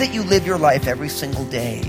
that 0.00 0.14
you 0.14 0.22
live 0.22 0.46
your 0.46 0.56
life 0.56 0.86
every 0.86 1.10
single 1.10 1.44
day 1.46 1.82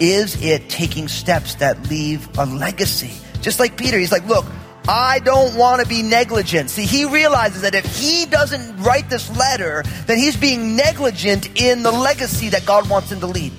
is 0.00 0.42
it 0.42 0.70
taking 0.70 1.06
steps 1.06 1.56
that 1.56 1.88
leave 1.90 2.26
a 2.38 2.46
legacy. 2.46 3.12
Just 3.42 3.60
like 3.60 3.76
peter 3.76 3.98
he's 3.98 4.10
like 4.10 4.26
look 4.26 4.46
i 4.88 5.20
don't 5.20 5.54
want 5.56 5.80
to 5.80 5.86
be 5.86 6.02
negligent. 6.02 6.70
See 6.70 6.84
he 6.86 7.04
realizes 7.04 7.62
that 7.62 7.74
if 7.74 7.84
he 7.96 8.26
doesn't 8.26 8.82
write 8.82 9.08
this 9.08 9.34
letter 9.36 9.82
then 10.06 10.18
he's 10.18 10.36
being 10.36 10.76
negligent 10.76 11.48
in 11.60 11.82
the 11.82 11.92
legacy 11.92 12.48
that 12.50 12.66
god 12.66 12.88
wants 12.88 13.10
him 13.10 13.20
to 13.20 13.26
leave. 13.26 13.54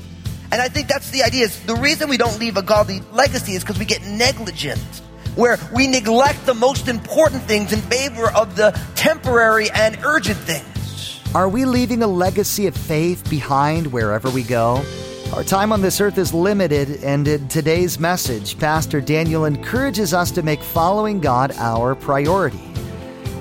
And 0.52 0.62
i 0.62 0.68
think 0.68 0.88
that's 0.88 1.10
the 1.12 1.24
idea. 1.24 1.46
Is 1.46 1.60
the 1.66 1.76
reason 1.76 2.10
we 2.10 2.18
don't 2.18 2.40
leave 2.40 2.58
a 2.58 2.64
godly 2.64 3.02
legacy 3.12 3.54
is 3.54 3.64
because 3.64 3.80
we 3.80 3.86
get 3.86 4.04
negligent 4.04 5.02
where 5.36 5.58
we 5.74 5.88
neglect 5.88 6.46
the 6.46 6.54
most 6.54 6.88
important 6.88 7.42
things 7.44 7.74
in 7.74 7.82
favor 7.82 8.32
of 8.34 8.56
the 8.56 8.80
temporary 8.96 9.70
and 9.72 9.98
urgent 10.04 10.38
things. 10.38 11.22
Are 11.34 11.50
we 11.50 11.66
leaving 11.66 12.04
a 12.04 12.08
legacy 12.08 12.68
of 12.68 12.76
faith 12.76 13.28
behind 13.30 13.88
wherever 13.88 14.30
we 14.30 14.44
go? 14.44 14.84
Our 15.34 15.44
time 15.44 15.72
on 15.72 15.82
this 15.82 16.00
earth 16.00 16.20
is 16.20 16.32
limited, 16.32 17.04
and 17.04 17.28
in 17.28 17.48
today's 17.48 18.00
message, 18.00 18.56
Pastor 18.60 19.02
Daniel 19.02 19.46
encourages 19.46 20.14
us 20.14 20.30
to 20.30 20.44
make 20.44 20.62
following 20.62 21.20
God 21.20 21.54
our 21.58 21.96
priority. 21.96 22.62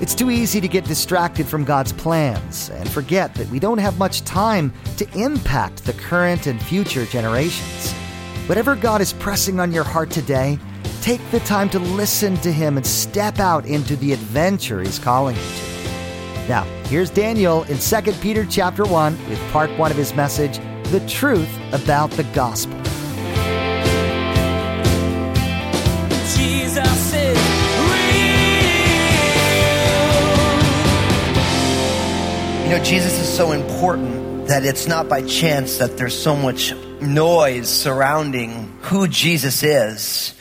It's 0.01 0.15
too 0.15 0.31
easy 0.31 0.59
to 0.59 0.67
get 0.67 0.85
distracted 0.85 1.45
from 1.45 1.63
God's 1.63 1.93
plans 1.93 2.71
and 2.71 2.89
forget 2.89 3.35
that 3.35 3.47
we 3.49 3.59
don't 3.59 3.77
have 3.77 3.99
much 3.99 4.23
time 4.23 4.73
to 4.97 5.07
impact 5.13 5.85
the 5.85 5.93
current 5.93 6.47
and 6.47 6.59
future 6.59 7.05
generations. 7.05 7.91
Whatever 8.47 8.75
God 8.75 8.99
is 8.99 9.13
pressing 9.13 9.59
on 9.59 9.71
your 9.71 9.83
heart 9.83 10.09
today, 10.09 10.57
take 11.03 11.21
the 11.29 11.41
time 11.41 11.69
to 11.69 11.79
listen 11.79 12.37
to 12.37 12.51
Him 12.51 12.77
and 12.77 12.87
step 12.87 13.37
out 13.37 13.67
into 13.67 13.95
the 13.97 14.13
adventure 14.13 14.81
He's 14.81 14.97
calling 14.97 15.35
you 15.35 15.41
to. 15.43 16.47
Now, 16.49 16.63
here's 16.85 17.11
Daniel 17.11 17.63
in 17.65 17.77
2 17.77 18.13
Peter 18.13 18.47
chapter 18.49 18.83
1 18.83 19.29
with 19.29 19.39
part 19.51 19.69
1 19.77 19.91
of 19.91 19.97
his 19.97 20.15
message, 20.15 20.59
The 20.93 20.99
Truth 21.07 21.49
About 21.71 22.11
the 22.11 22.23
Gospel. 22.35 22.77
Jesus 26.37 27.13
is 27.15 27.37
real. 27.89 28.33
You 32.61 32.69
know, 32.69 32.83
Jesus 32.83 33.19
is 33.19 33.27
so 33.27 33.53
important 33.53 34.45
that 34.49 34.65
it's 34.65 34.87
not 34.87 35.09
by 35.09 35.23
chance 35.23 35.79
that 35.79 35.97
there's 35.97 36.15
so 36.15 36.35
much 36.35 36.75
noise 37.01 37.69
surrounding 37.69 38.77
who 38.81 39.07
Jesus 39.07 39.63
is. 39.63 40.35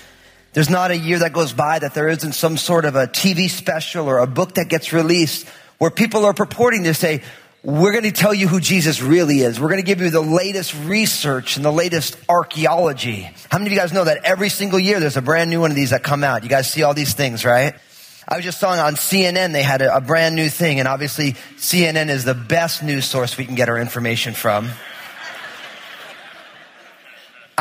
There's 0.52 0.68
not 0.68 0.90
a 0.90 0.98
year 0.98 1.20
that 1.20 1.32
goes 1.32 1.54
by 1.54 1.78
that 1.78 1.94
there 1.94 2.08
isn't 2.08 2.32
some 2.32 2.58
sort 2.58 2.84
of 2.84 2.94
a 2.94 3.06
TV 3.06 3.48
special 3.48 4.06
or 4.06 4.18
a 4.18 4.26
book 4.26 4.56
that 4.56 4.68
gets 4.68 4.92
released 4.92 5.48
where 5.78 5.90
people 5.90 6.26
are 6.26 6.34
purporting 6.34 6.84
to 6.84 6.92
say, 6.92 7.22
we're 7.64 7.92
going 7.92 8.04
to 8.04 8.10
tell 8.12 8.34
you 8.34 8.48
who 8.48 8.60
Jesus 8.60 9.00
really 9.00 9.40
is. 9.40 9.60
We're 9.60 9.68
going 9.68 9.80
to 9.80 9.86
give 9.86 10.00
you 10.00 10.10
the 10.10 10.20
latest 10.20 10.74
research 10.84 11.56
and 11.56 11.64
the 11.64 11.70
latest 11.70 12.16
archaeology. 12.28 13.30
How 13.50 13.58
many 13.58 13.68
of 13.68 13.72
you 13.72 13.78
guys 13.78 13.92
know 13.92 14.04
that 14.04 14.24
every 14.24 14.48
single 14.48 14.80
year 14.80 14.98
there's 14.98 15.16
a 15.16 15.22
brand 15.22 15.48
new 15.48 15.60
one 15.60 15.70
of 15.70 15.76
these 15.76 15.90
that 15.90 16.02
come 16.02 16.24
out? 16.24 16.42
You 16.42 16.48
guys 16.48 16.70
see 16.70 16.82
all 16.82 16.92
these 16.92 17.14
things, 17.14 17.44
right? 17.44 17.74
I 18.26 18.36
was 18.36 18.44
just 18.44 18.58
saw 18.58 18.70
on 18.70 18.94
CNN 18.94 19.52
they 19.52 19.62
had 19.62 19.80
a, 19.80 19.96
a 19.96 20.00
brand 20.00 20.34
new 20.34 20.48
thing, 20.48 20.80
and 20.80 20.88
obviously 20.88 21.32
CNN 21.56 22.08
is 22.08 22.24
the 22.24 22.34
best 22.34 22.82
news 22.82 23.04
source 23.04 23.36
we 23.36 23.44
can 23.44 23.54
get 23.54 23.68
our 23.68 23.78
information 23.78 24.32
from. 24.32 24.68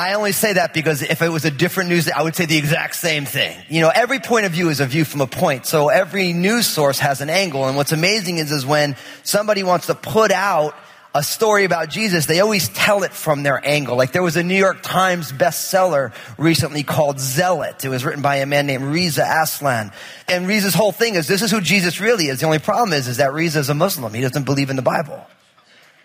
I 0.01 0.13
only 0.13 0.31
say 0.31 0.53
that 0.53 0.73
because 0.73 1.03
if 1.03 1.21
it 1.21 1.29
was 1.29 1.45
a 1.45 1.51
different 1.51 1.89
news, 1.89 2.09
I 2.09 2.23
would 2.23 2.35
say 2.35 2.47
the 2.47 2.57
exact 2.57 2.95
same 2.95 3.25
thing. 3.25 3.55
You 3.69 3.81
know, 3.81 3.91
every 3.93 4.19
point 4.19 4.47
of 4.47 4.51
view 4.51 4.69
is 4.69 4.79
a 4.79 4.87
view 4.87 5.05
from 5.05 5.21
a 5.21 5.27
point. 5.27 5.67
So 5.67 5.89
every 5.89 6.33
news 6.33 6.65
source 6.65 6.97
has 6.97 7.21
an 7.21 7.29
angle. 7.29 7.67
And 7.67 7.77
what's 7.77 7.91
amazing 7.91 8.39
is, 8.39 8.51
is 8.51 8.65
when 8.65 8.95
somebody 9.21 9.61
wants 9.61 9.85
to 9.87 9.93
put 9.93 10.31
out 10.31 10.73
a 11.13 11.21
story 11.21 11.65
about 11.65 11.89
Jesus, 11.89 12.25
they 12.25 12.39
always 12.39 12.69
tell 12.69 13.03
it 13.03 13.11
from 13.11 13.43
their 13.43 13.61
angle. 13.63 13.95
Like 13.95 14.11
there 14.11 14.23
was 14.23 14.37
a 14.37 14.43
New 14.43 14.55
York 14.55 14.81
Times 14.81 15.31
bestseller 15.31 16.13
recently 16.35 16.81
called 16.81 17.19
Zealot. 17.19 17.85
It 17.85 17.89
was 17.89 18.03
written 18.03 18.23
by 18.23 18.37
a 18.37 18.47
man 18.47 18.65
named 18.65 18.85
Reza 18.85 19.23
Aslan. 19.23 19.91
And 20.27 20.47
Reza's 20.47 20.73
whole 20.73 20.91
thing 20.91 21.13
is 21.13 21.27
this 21.27 21.43
is 21.43 21.51
who 21.51 21.61
Jesus 21.61 21.99
really 21.99 22.25
is. 22.25 22.39
The 22.39 22.47
only 22.47 22.59
problem 22.59 22.93
is, 22.93 23.07
is 23.07 23.17
that 23.17 23.33
Reza 23.33 23.59
is 23.59 23.69
a 23.69 23.75
Muslim. 23.75 24.15
He 24.15 24.21
doesn't 24.21 24.45
believe 24.45 24.71
in 24.71 24.77
the 24.77 24.81
Bible. 24.81 25.23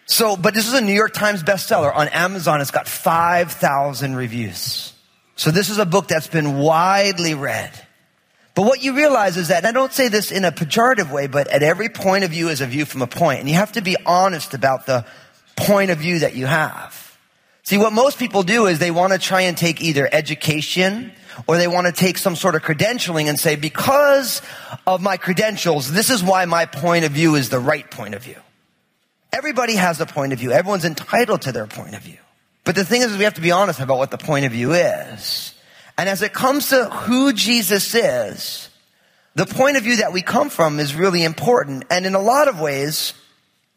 So, 0.06 0.36
but 0.36 0.54
this 0.54 0.68
is 0.68 0.74
a 0.74 0.80
New 0.80 0.92
York 0.92 1.12
Times 1.12 1.42
bestseller. 1.42 1.94
On 1.94 2.08
Amazon, 2.08 2.60
it's 2.60 2.70
got 2.70 2.88
5,000 2.88 4.14
reviews. 4.14 4.92
So 5.34 5.50
this 5.50 5.68
is 5.68 5.78
a 5.78 5.84
book 5.84 6.08
that's 6.08 6.28
been 6.28 6.58
widely 6.58 7.34
read. 7.34 7.72
But 8.54 8.62
what 8.62 8.82
you 8.82 8.96
realize 8.96 9.36
is 9.36 9.48
that, 9.48 9.58
and 9.58 9.66
I 9.66 9.72
don't 9.72 9.92
say 9.92 10.08
this 10.08 10.32
in 10.32 10.44
a 10.46 10.52
pejorative 10.52 11.10
way, 11.10 11.26
but 11.26 11.48
at 11.48 11.62
every 11.62 11.90
point 11.90 12.24
of 12.24 12.30
view 12.30 12.48
is 12.48 12.62
a 12.62 12.66
view 12.66 12.86
from 12.86 13.02
a 13.02 13.06
point, 13.06 13.40
and 13.40 13.48
you 13.48 13.56
have 13.56 13.72
to 13.72 13.82
be 13.82 13.96
honest 14.06 14.54
about 14.54 14.86
the 14.86 15.04
point 15.56 15.90
of 15.90 15.98
view 15.98 16.20
that 16.20 16.34
you 16.34 16.46
have. 16.46 17.18
See, 17.64 17.76
what 17.76 17.92
most 17.92 18.18
people 18.18 18.44
do 18.44 18.66
is 18.66 18.78
they 18.78 18.92
want 18.92 19.12
to 19.12 19.18
try 19.18 19.42
and 19.42 19.58
take 19.58 19.82
either 19.82 20.08
education 20.10 21.12
or 21.46 21.58
they 21.58 21.68
want 21.68 21.86
to 21.86 21.92
take 21.92 22.16
some 22.16 22.36
sort 22.36 22.54
of 22.54 22.62
credentialing 22.62 23.28
and 23.28 23.38
say, 23.38 23.56
because 23.56 24.40
of 24.86 25.02
my 25.02 25.16
credentials, 25.16 25.92
this 25.92 26.08
is 26.08 26.22
why 26.22 26.44
my 26.44 26.64
point 26.64 27.04
of 27.04 27.12
view 27.12 27.34
is 27.34 27.50
the 27.50 27.58
right 27.58 27.90
point 27.90 28.14
of 28.14 28.22
view. 28.22 28.36
Everybody 29.32 29.76
has 29.76 30.00
a 30.00 30.06
point 30.06 30.32
of 30.32 30.38
view. 30.38 30.52
Everyone's 30.52 30.84
entitled 30.84 31.42
to 31.42 31.52
their 31.52 31.66
point 31.66 31.94
of 31.94 32.02
view. 32.02 32.18
But 32.64 32.74
the 32.74 32.84
thing 32.84 33.02
is, 33.02 33.16
we 33.16 33.24
have 33.24 33.34
to 33.34 33.40
be 33.40 33.52
honest 33.52 33.80
about 33.80 33.98
what 33.98 34.10
the 34.10 34.18
point 34.18 34.44
of 34.44 34.52
view 34.52 34.72
is. 34.72 35.54
And 35.98 36.08
as 36.08 36.22
it 36.22 36.32
comes 36.32 36.70
to 36.70 36.84
who 36.86 37.32
Jesus 37.32 37.94
is, 37.94 38.68
the 39.34 39.46
point 39.46 39.76
of 39.76 39.82
view 39.82 39.96
that 39.98 40.12
we 40.12 40.22
come 40.22 40.50
from 40.50 40.80
is 40.80 40.94
really 40.94 41.22
important. 41.22 41.84
And 41.90 42.06
in 42.06 42.14
a 42.14 42.20
lot 42.20 42.48
of 42.48 42.60
ways, 42.60 43.14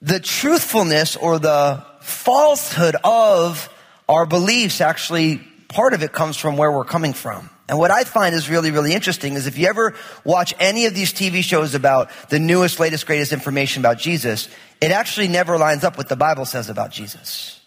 the 0.01 0.19
truthfulness 0.19 1.15
or 1.15 1.39
the 1.39 1.85
falsehood 2.01 2.95
of 3.03 3.69
our 4.07 4.25
beliefs 4.25 4.81
actually, 4.81 5.37
part 5.67 5.93
of 5.93 6.01
it 6.01 6.11
comes 6.11 6.37
from 6.37 6.57
where 6.57 6.71
we're 6.71 6.85
coming 6.85 7.13
from. 7.13 7.49
And 7.69 7.77
what 7.77 7.91
I 7.91 8.03
find 8.03 8.33
is 8.33 8.49
really, 8.49 8.71
really 8.71 8.93
interesting 8.93 9.35
is 9.35 9.45
if 9.45 9.59
you 9.59 9.67
ever 9.67 9.93
watch 10.23 10.55
any 10.59 10.87
of 10.87 10.95
these 10.95 11.13
TV 11.13 11.43
shows 11.43 11.75
about 11.75 12.09
the 12.29 12.39
newest, 12.39 12.79
latest, 12.79 13.05
greatest 13.05 13.31
information 13.31 13.83
about 13.83 13.99
Jesus, 13.99 14.49
it 14.81 14.89
actually 14.89 15.27
never 15.27 15.55
lines 15.55 15.83
up 15.83 15.95
with 15.95 16.07
the 16.09 16.15
Bible 16.15 16.45
says 16.45 16.71
about 16.71 16.89
Jesus. 16.89 17.61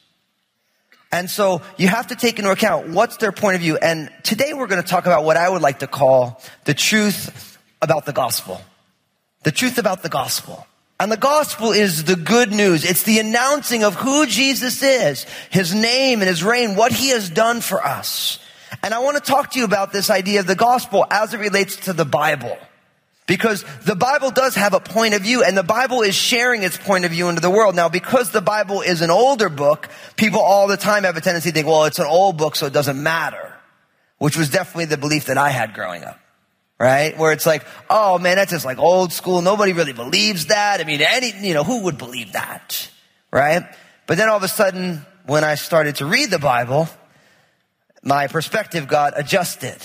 And 1.12 1.30
so 1.30 1.62
you 1.76 1.86
have 1.86 2.08
to 2.08 2.16
take 2.16 2.40
into 2.40 2.50
account 2.50 2.88
what's 2.88 3.18
their 3.18 3.30
point 3.30 3.54
of 3.54 3.60
view. 3.60 3.76
And 3.76 4.10
today 4.24 4.54
we're 4.54 4.66
going 4.66 4.82
to 4.82 4.88
talk 4.88 5.06
about 5.06 5.22
what 5.22 5.36
I 5.36 5.48
would 5.48 5.62
like 5.62 5.78
to 5.78 5.86
call 5.86 6.42
the 6.64 6.74
truth 6.74 7.58
about 7.80 8.04
the 8.04 8.12
gospel. 8.12 8.60
The 9.44 9.52
truth 9.52 9.78
about 9.78 10.02
the 10.02 10.08
gospel. 10.08 10.66
And 10.98 11.12
the 11.12 11.16
gospel 11.16 11.70
is 11.70 12.04
the 12.04 12.16
good 12.16 12.50
news. 12.50 12.84
It's 12.84 13.04
the 13.04 13.20
announcing 13.20 13.84
of 13.84 13.94
who 13.94 14.26
Jesus 14.26 14.82
is, 14.82 15.26
his 15.50 15.72
name 15.72 16.22
and 16.22 16.28
his 16.28 16.42
reign, 16.42 16.74
what 16.74 16.90
he 16.90 17.10
has 17.10 17.30
done 17.30 17.60
for 17.60 17.84
us. 17.84 18.40
And 18.82 18.92
I 18.92 18.98
want 18.98 19.16
to 19.16 19.22
talk 19.22 19.52
to 19.52 19.58
you 19.58 19.64
about 19.64 19.92
this 19.92 20.10
idea 20.10 20.40
of 20.40 20.46
the 20.46 20.56
gospel 20.56 21.06
as 21.10 21.34
it 21.34 21.38
relates 21.38 21.76
to 21.84 21.92
the 21.92 22.04
Bible. 22.04 22.58
Because 23.26 23.64
the 23.84 23.94
Bible 23.94 24.30
does 24.30 24.56
have 24.56 24.74
a 24.74 24.80
point 24.80 25.14
of 25.14 25.22
view 25.22 25.44
and 25.44 25.56
the 25.56 25.62
Bible 25.62 26.02
is 26.02 26.14
sharing 26.14 26.64
its 26.64 26.76
point 26.76 27.04
of 27.04 27.12
view 27.12 27.28
into 27.28 27.40
the 27.40 27.50
world. 27.50 27.76
Now, 27.76 27.88
because 27.88 28.30
the 28.30 28.40
Bible 28.40 28.80
is 28.80 29.00
an 29.00 29.10
older 29.10 29.48
book, 29.48 29.88
people 30.16 30.40
all 30.40 30.66
the 30.66 30.76
time 30.76 31.04
have 31.04 31.16
a 31.16 31.20
tendency 31.20 31.50
to 31.50 31.54
think, 31.54 31.66
well, 31.66 31.84
it's 31.84 32.00
an 32.00 32.06
old 32.06 32.36
book, 32.36 32.56
so 32.56 32.66
it 32.66 32.72
doesn't 32.72 33.00
matter. 33.00 33.54
Which 34.18 34.36
was 34.36 34.50
definitely 34.50 34.86
the 34.86 34.98
belief 34.98 35.26
that 35.26 35.38
I 35.38 35.50
had 35.50 35.72
growing 35.72 36.02
up. 36.02 36.18
Right? 36.80 37.16
Where 37.16 37.30
it's 37.30 37.46
like, 37.46 37.64
oh 37.88 38.18
man, 38.18 38.36
that's 38.36 38.50
just 38.50 38.64
like 38.64 38.78
old 38.78 39.12
school. 39.12 39.40
Nobody 39.40 39.72
really 39.72 39.92
believes 39.92 40.46
that. 40.46 40.80
I 40.80 40.84
mean, 40.84 41.00
any, 41.00 41.32
you 41.46 41.54
know, 41.54 41.62
who 41.62 41.84
would 41.84 41.98
believe 41.98 42.32
that? 42.32 42.90
Right? 43.30 43.62
But 44.08 44.18
then 44.18 44.28
all 44.28 44.36
of 44.36 44.42
a 44.42 44.48
sudden, 44.48 45.06
when 45.26 45.44
I 45.44 45.54
started 45.54 45.96
to 45.96 46.06
read 46.06 46.30
the 46.30 46.40
Bible, 46.40 46.88
my 48.02 48.26
perspective 48.26 48.88
got 48.88 49.18
adjusted. 49.18 49.76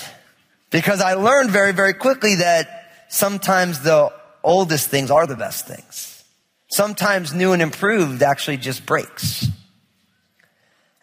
Because 0.69 1.01
I 1.01 1.13
learned 1.13 1.51
very, 1.51 1.71
very 1.71 1.93
quickly 1.93 2.35
that 2.35 2.91
sometimes 3.09 3.81
the 3.81 4.11
oldest 4.43 4.89
things 4.89 5.11
are 5.11 5.27
the 5.27 5.35
best 5.35 5.67
things. 5.67 6.23
Sometimes 6.69 7.33
new 7.33 7.53
and 7.53 7.61
improved 7.61 8.21
actually 8.21 8.57
just 8.57 8.85
breaks. 8.85 9.47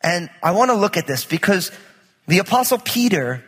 And 0.03 0.29
I 0.43 0.51
want 0.51 0.71
to 0.71 0.77
look 0.77 0.99
at 0.99 1.07
this 1.07 1.25
because 1.25 1.71
the 2.27 2.39
apostle 2.39 2.79
Peter, 2.79 3.43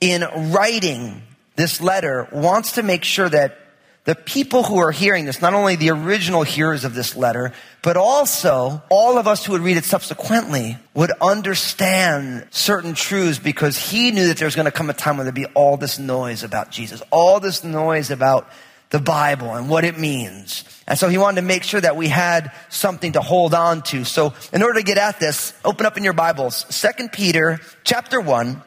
in 0.00 0.24
writing 0.52 1.22
this 1.56 1.80
letter, 1.82 2.28
wants 2.32 2.72
to 2.72 2.82
make 2.82 3.04
sure 3.04 3.28
that 3.28 3.58
the 4.04 4.14
people 4.14 4.62
who 4.62 4.78
are 4.78 4.92
hearing 4.92 5.24
this, 5.24 5.40
not 5.40 5.54
only 5.54 5.76
the 5.76 5.90
original 5.90 6.42
hearers 6.42 6.84
of 6.84 6.94
this 6.94 7.16
letter, 7.16 7.52
but 7.82 7.96
also 7.96 8.82
all 8.90 9.16
of 9.16 9.26
us 9.26 9.44
who 9.44 9.52
would 9.52 9.62
read 9.62 9.78
it 9.78 9.84
subsequently 9.84 10.76
would 10.92 11.10
understand 11.22 12.46
certain 12.50 12.92
truths 12.92 13.38
because 13.38 13.78
he 13.78 14.10
knew 14.10 14.28
that 14.28 14.36
there 14.36 14.46
was 14.46 14.56
going 14.56 14.66
to 14.66 14.70
come 14.70 14.90
a 14.90 14.92
time 14.92 15.16
when 15.16 15.24
there'd 15.24 15.34
be 15.34 15.46
all 15.46 15.78
this 15.78 15.98
noise 15.98 16.42
about 16.42 16.70
Jesus, 16.70 17.02
all 17.10 17.40
this 17.40 17.64
noise 17.64 18.10
about 18.10 18.48
the 18.90 19.00
Bible 19.00 19.54
and 19.54 19.70
what 19.70 19.84
it 19.84 19.98
means. 19.98 20.64
And 20.86 20.98
so 20.98 21.08
he 21.08 21.16
wanted 21.16 21.40
to 21.40 21.46
make 21.46 21.62
sure 21.62 21.80
that 21.80 21.96
we 21.96 22.08
had 22.08 22.52
something 22.68 23.12
to 23.12 23.22
hold 23.22 23.54
on 23.54 23.80
to. 23.84 24.04
So 24.04 24.34
in 24.52 24.62
order 24.62 24.80
to 24.80 24.84
get 24.84 24.98
at 24.98 25.18
this, 25.18 25.54
open 25.64 25.86
up 25.86 25.96
in 25.96 26.04
your 26.04 26.12
Bibles, 26.12 26.64
2 26.98 27.08
Peter 27.08 27.58
chapter 27.84 28.20
1. 28.20 28.62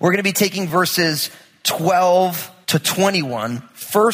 We're 0.00 0.10
going 0.10 0.16
to 0.16 0.22
be 0.22 0.32
taking 0.32 0.68
verses 0.68 1.30
12 1.64 2.50
to 2.68 2.78
21. 2.78 3.62
1 3.92 4.12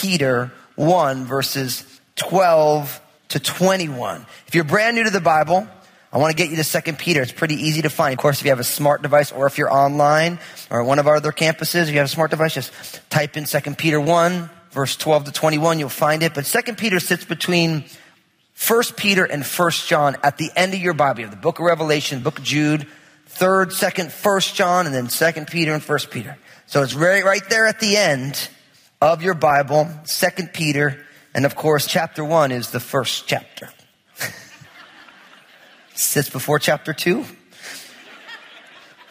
Peter 0.00 0.52
1 0.76 1.24
verses 1.24 1.84
12 2.16 3.00
to 3.28 3.40
21. 3.40 4.26
If 4.46 4.54
you're 4.54 4.64
brand 4.64 4.96
new 4.96 5.04
to 5.04 5.10
the 5.10 5.20
Bible, 5.20 5.66
I 6.12 6.18
want 6.18 6.30
to 6.30 6.36
get 6.36 6.50
you 6.50 6.62
to 6.62 6.82
2 6.82 6.92
Peter. 6.94 7.20
It's 7.20 7.32
pretty 7.32 7.56
easy 7.56 7.82
to 7.82 7.90
find. 7.90 8.14
Of 8.14 8.18
course, 8.18 8.38
if 8.38 8.44
you 8.44 8.50
have 8.50 8.60
a 8.60 8.64
smart 8.64 9.02
device 9.02 9.32
or 9.32 9.46
if 9.46 9.58
you're 9.58 9.72
online 9.72 10.38
or 10.70 10.82
one 10.84 10.98
of 10.98 11.06
our 11.06 11.16
other 11.16 11.32
campuses, 11.32 11.82
if 11.82 11.90
you 11.90 11.96
have 11.96 12.06
a 12.06 12.08
smart 12.08 12.30
device, 12.30 12.54
just 12.54 12.72
type 13.10 13.36
in 13.36 13.44
2 13.44 13.74
Peter 13.74 14.00
1 14.00 14.50
verse 14.70 14.96
12 14.96 15.24
to 15.24 15.32
21. 15.32 15.78
You'll 15.78 15.88
find 15.88 16.22
it. 16.22 16.34
But 16.34 16.44
2 16.44 16.74
Peter 16.74 17.00
sits 17.00 17.24
between 17.24 17.84
1 18.66 18.82
Peter 18.96 19.24
and 19.24 19.44
1 19.44 19.70
John 19.86 20.16
at 20.22 20.38
the 20.38 20.50
end 20.56 20.74
of 20.74 20.80
your 20.80 20.94
Bible. 20.94 21.20
You 21.20 21.26
have 21.26 21.34
the 21.34 21.40
book 21.40 21.58
of 21.58 21.64
Revelation, 21.64 22.20
book 22.20 22.38
of 22.38 22.44
Jude, 22.44 22.86
3rd, 23.28 23.72
2nd, 23.72 24.24
1 24.24 24.40
John, 24.54 24.86
and 24.86 24.94
then 24.94 25.08
2 25.08 25.44
Peter 25.46 25.72
and 25.72 25.82
1 25.82 25.98
Peter. 26.10 26.38
So 26.66 26.82
it's 26.82 26.94
right, 26.94 27.24
right 27.24 27.42
there 27.48 27.66
at 27.66 27.80
the 27.80 27.96
end 27.96 28.48
of 29.00 29.22
your 29.22 29.34
Bible, 29.34 29.88
Second 30.04 30.52
Peter, 30.52 31.04
and 31.34 31.46
of 31.46 31.54
course, 31.54 31.86
chapter 31.86 32.24
1 32.24 32.52
is 32.52 32.70
the 32.70 32.80
first 32.80 33.26
chapter. 33.26 33.68
Sits 35.94 36.30
before 36.30 36.58
chapter 36.58 36.92
2. 36.92 37.24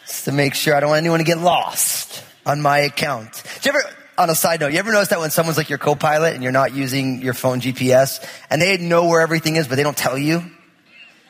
Just 0.06 0.24
to 0.26 0.32
make 0.32 0.54
sure 0.54 0.74
I 0.74 0.80
don't 0.80 0.90
want 0.90 0.98
anyone 0.98 1.20
to 1.20 1.24
get 1.24 1.38
lost 1.38 2.24
on 2.44 2.60
my 2.60 2.78
account. 2.80 3.42
Do 3.62 3.70
you 3.70 3.78
ever, 3.78 3.94
on 4.18 4.30
a 4.30 4.34
side 4.34 4.60
note, 4.60 4.72
you 4.72 4.78
ever 4.78 4.92
notice 4.92 5.08
that 5.08 5.20
when 5.20 5.30
someone's 5.30 5.56
like 5.56 5.70
your 5.70 5.78
co-pilot 5.78 6.34
and 6.34 6.42
you're 6.42 6.52
not 6.52 6.74
using 6.74 7.22
your 7.22 7.34
phone 7.34 7.60
GPS 7.60 8.26
and 8.50 8.60
they 8.60 8.76
know 8.78 9.06
where 9.06 9.20
everything 9.20 9.56
is, 9.56 9.68
but 9.68 9.76
they 9.76 9.82
don't 9.82 9.96
tell 9.96 10.18
you? 10.18 10.42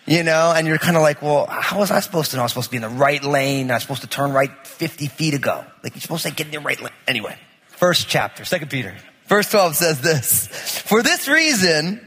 You 0.06 0.22
know, 0.22 0.52
and 0.56 0.66
you're 0.66 0.78
kind 0.78 0.96
of 0.96 1.02
like, 1.02 1.20
well, 1.20 1.46
how 1.46 1.78
was 1.78 1.90
I 1.90 2.00
supposed 2.00 2.30
to 2.30 2.38
know? 2.38 2.42
I'm 2.42 2.48
supposed 2.48 2.68
to 2.68 2.70
be 2.70 2.76
in 2.76 2.82
the 2.82 2.88
right 2.88 3.22
lane. 3.22 3.70
I'm 3.70 3.78
supposed 3.78 4.00
to 4.00 4.08
turn 4.08 4.32
right 4.32 4.50
50 4.66 5.06
feet 5.08 5.34
ago. 5.34 5.64
Like 5.84 5.94
you're 5.94 6.00
supposed 6.00 6.24
to 6.24 6.32
get 6.32 6.46
in 6.46 6.52
the 6.52 6.60
right 6.60 6.80
lane. 6.80 6.94
Anyway, 7.06 7.36
first 7.78 8.08
chapter, 8.08 8.44
second 8.44 8.70
Peter. 8.70 8.94
Verse 9.26 9.48
12 9.50 9.76
says 9.76 10.00
this, 10.00 10.48
for 10.82 11.02
this 11.02 11.28
reason, 11.28 12.00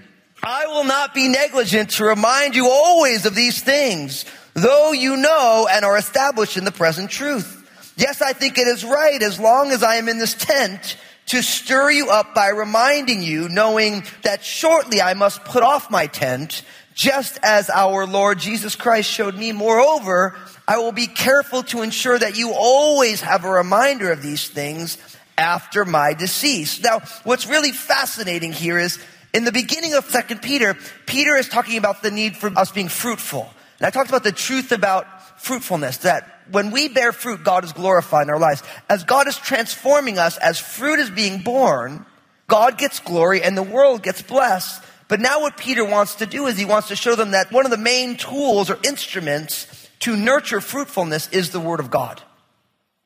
I 0.43 0.65
will 0.67 0.83
not 0.83 1.13
be 1.13 1.29
negligent 1.29 1.91
to 1.91 2.03
remind 2.03 2.55
you 2.55 2.67
always 2.69 3.25
of 3.25 3.35
these 3.35 3.61
things, 3.61 4.25
though 4.53 4.91
you 4.91 5.15
know 5.15 5.69
and 5.71 5.85
are 5.85 5.97
established 5.97 6.57
in 6.57 6.65
the 6.65 6.71
present 6.71 7.09
truth. 7.09 7.57
Yes, 7.95 8.21
I 8.21 8.33
think 8.33 8.57
it 8.57 8.67
is 8.67 8.83
right 8.83 9.21
as 9.21 9.39
long 9.39 9.71
as 9.71 9.81
I 9.81 9.95
am 9.95 10.09
in 10.09 10.17
this 10.17 10.33
tent 10.33 10.97
to 11.27 11.41
stir 11.41 11.91
you 11.91 12.09
up 12.09 12.35
by 12.35 12.49
reminding 12.49 13.21
you, 13.23 13.47
knowing 13.47 14.03
that 14.23 14.43
shortly 14.43 15.01
I 15.01 15.13
must 15.13 15.45
put 15.45 15.63
off 15.63 15.89
my 15.89 16.07
tent, 16.07 16.63
just 16.95 17.39
as 17.43 17.69
our 17.69 18.05
Lord 18.05 18.39
Jesus 18.39 18.75
Christ 18.75 19.09
showed 19.09 19.37
me. 19.37 19.53
Moreover, 19.53 20.35
I 20.67 20.79
will 20.79 20.91
be 20.91 21.07
careful 21.07 21.63
to 21.63 21.81
ensure 21.81 22.17
that 22.17 22.37
you 22.37 22.51
always 22.51 23.21
have 23.21 23.45
a 23.45 23.49
reminder 23.49 24.11
of 24.11 24.21
these 24.21 24.49
things 24.49 24.97
after 25.41 25.83
my 25.83 26.13
decease. 26.13 26.81
Now, 26.81 26.99
what's 27.23 27.47
really 27.47 27.71
fascinating 27.71 28.53
here 28.53 28.77
is 28.77 29.03
in 29.33 29.43
the 29.43 29.51
beginning 29.51 29.95
of 29.95 30.05
Second 30.05 30.41
Peter, 30.41 30.77
Peter 31.05 31.35
is 31.35 31.49
talking 31.49 31.77
about 31.77 32.03
the 32.03 32.11
need 32.11 32.37
for 32.37 32.47
us 32.57 32.71
being 32.71 32.89
fruitful. 32.89 33.49
And 33.79 33.87
I 33.87 33.89
talked 33.89 34.09
about 34.09 34.23
the 34.23 34.31
truth 34.31 34.71
about 34.71 35.41
fruitfulness, 35.41 35.97
that 35.99 36.27
when 36.51 36.69
we 36.69 36.87
bear 36.89 37.11
fruit, 37.11 37.43
God 37.43 37.63
is 37.63 37.73
glorified 37.73 38.27
in 38.27 38.29
our 38.29 38.39
lives. 38.39 38.61
As 38.87 39.03
God 39.03 39.27
is 39.27 39.37
transforming 39.37 40.19
us, 40.19 40.37
as 40.37 40.59
fruit 40.59 40.99
is 40.99 41.09
being 41.09 41.39
born, 41.39 42.05
God 42.47 42.77
gets 42.77 42.99
glory 42.99 43.41
and 43.41 43.57
the 43.57 43.63
world 43.63 44.03
gets 44.03 44.21
blessed. 44.21 44.83
But 45.07 45.19
now 45.19 45.41
what 45.41 45.57
Peter 45.57 45.83
wants 45.83 46.15
to 46.15 46.25
do 46.25 46.45
is 46.45 46.57
he 46.57 46.65
wants 46.65 46.89
to 46.89 46.95
show 46.95 47.15
them 47.15 47.31
that 47.31 47.51
one 47.51 47.65
of 47.65 47.71
the 47.71 47.77
main 47.77 48.17
tools 48.17 48.69
or 48.69 48.77
instruments 48.83 49.65
to 50.01 50.15
nurture 50.15 50.61
fruitfulness 50.61 51.29
is 51.29 51.49
the 51.49 51.59
Word 51.59 51.79
of 51.79 51.89
God. 51.89 52.21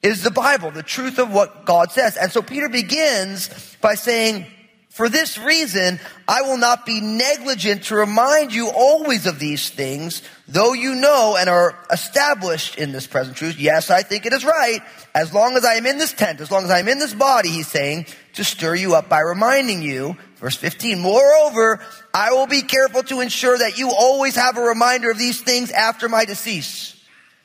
Is 0.06 0.22
the 0.22 0.30
Bible, 0.30 0.70
the 0.70 0.84
truth 0.84 1.18
of 1.18 1.34
what 1.34 1.66
God 1.66 1.92
says. 1.92 2.16
And 2.16 2.32
so 2.32 2.44
Peter 2.44 2.70
begins 2.70 3.50
by 3.82 3.96
saying, 3.96 4.46
for 4.90 5.10
this 5.10 5.40
reason, 5.40 6.00
I 6.28 6.44
will 6.44 6.60
not 6.60 6.86
be 6.86 7.02
negligent 7.02 7.86
to 7.86 7.96
remind 7.96 8.54
you 8.54 8.70
always 8.70 9.26
of 9.26 9.40
these 9.40 9.68
things, 9.70 10.22
though 10.48 10.74
you 10.74 10.94
know 10.94 11.36
and 11.38 11.50
are 11.50 11.78
established 11.92 12.78
in 12.78 12.92
this 12.92 13.08
present 13.08 13.36
truth. 13.36 13.60
Yes, 13.60 13.90
I 13.90 14.04
think 14.04 14.28
it 14.28 14.32
is 14.32 14.46
right. 14.46 14.80
As 15.16 15.34
long 15.34 15.58
as 15.58 15.66
I 15.66 15.74
am 15.74 15.88
in 15.88 15.98
this 15.98 16.14
tent, 16.14 16.40
as 16.40 16.52
long 16.52 16.66
as 16.66 16.70
I 16.70 16.80
am 16.80 16.88
in 16.88 17.00
this 17.00 17.16
body, 17.16 17.50
he's 17.50 17.68
saying, 17.68 18.06
to 18.36 18.44
stir 18.44 18.76
you 18.76 18.94
up 18.94 19.10
by 19.10 19.22
reminding 19.22 19.82
you. 19.82 20.18
Verse 20.36 20.56
15, 20.56 21.00
moreover, 21.00 21.82
I 22.14 22.32
will 22.34 22.48
be 22.48 22.62
careful 22.62 23.02
to 23.04 23.22
ensure 23.22 23.58
that 23.58 23.80
you 23.80 23.90
always 23.90 24.36
have 24.36 24.58
a 24.58 24.62
reminder 24.62 25.10
of 25.10 25.18
these 25.18 25.42
things 25.42 25.72
after 25.72 26.08
my 26.08 26.26
decease. 26.26 26.96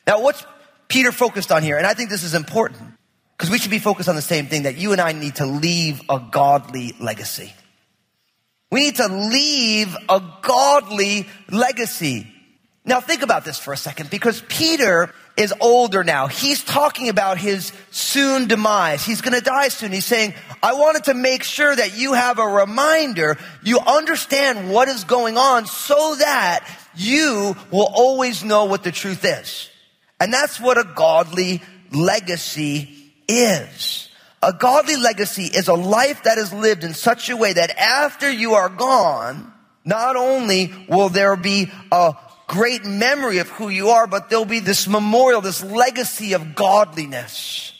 Now, 0.05 0.21
what's 0.21 0.45
Peter 0.91 1.13
focused 1.13 1.53
on 1.53 1.63
here? 1.63 1.77
And 1.77 1.87
I 1.87 1.93
think 1.93 2.09
this 2.09 2.23
is 2.23 2.35
important. 2.35 2.81
Because 3.37 3.49
we 3.49 3.57
should 3.57 3.71
be 3.71 3.79
focused 3.79 4.09
on 4.09 4.15
the 4.15 4.21
same 4.21 4.47
thing 4.47 4.63
that 4.63 4.75
you 4.75 4.91
and 4.91 4.99
I 4.99 5.13
need 5.13 5.35
to 5.35 5.45
leave 5.45 6.01
a 6.09 6.19
godly 6.19 6.93
legacy. 6.99 7.53
We 8.71 8.81
need 8.81 8.97
to 8.97 9.07
leave 9.07 9.95
a 10.09 10.21
godly 10.41 11.27
legacy. 11.49 12.27
Now 12.83 12.99
think 12.99 13.21
about 13.21 13.45
this 13.45 13.57
for 13.57 13.71
a 13.71 13.77
second 13.77 14.09
because 14.09 14.43
Peter 14.49 15.13
is 15.37 15.53
older 15.61 16.03
now. 16.03 16.27
He's 16.27 16.61
talking 16.61 17.07
about 17.07 17.37
his 17.37 17.71
soon 17.91 18.49
demise. 18.49 19.05
He's 19.05 19.21
going 19.21 19.37
to 19.37 19.43
die 19.43 19.69
soon. 19.69 19.93
He's 19.93 20.05
saying, 20.05 20.33
I 20.61 20.73
wanted 20.73 21.05
to 21.05 21.13
make 21.13 21.43
sure 21.43 21.73
that 21.73 21.97
you 21.97 22.13
have 22.13 22.37
a 22.37 22.45
reminder, 22.45 23.37
you 23.63 23.79
understand 23.79 24.69
what 24.69 24.89
is 24.89 25.05
going 25.05 25.37
on 25.37 25.67
so 25.67 26.15
that 26.15 26.67
you 26.95 27.55
will 27.71 27.89
always 27.93 28.43
know 28.43 28.65
what 28.65 28.83
the 28.83 28.91
truth 28.91 29.23
is. 29.23 29.70
And 30.21 30.31
that's 30.31 30.59
what 30.59 30.77
a 30.77 30.83
godly 30.83 31.63
legacy 31.91 32.95
is. 33.27 34.07
A 34.43 34.53
godly 34.53 34.95
legacy 34.95 35.45
is 35.45 35.67
a 35.67 35.73
life 35.73 36.23
that 36.25 36.37
is 36.37 36.53
lived 36.53 36.83
in 36.83 36.93
such 36.93 37.31
a 37.31 37.35
way 37.35 37.53
that 37.53 37.75
after 37.75 38.31
you 38.31 38.53
are 38.53 38.69
gone, 38.69 39.51
not 39.83 40.15
only 40.15 40.71
will 40.87 41.09
there 41.09 41.35
be 41.35 41.71
a 41.91 42.13
great 42.45 42.85
memory 42.85 43.39
of 43.39 43.49
who 43.49 43.69
you 43.69 43.89
are, 43.89 44.05
but 44.05 44.29
there'll 44.29 44.45
be 44.45 44.59
this 44.59 44.87
memorial, 44.87 45.41
this 45.41 45.63
legacy 45.63 46.33
of 46.33 46.53
godliness. 46.53 47.73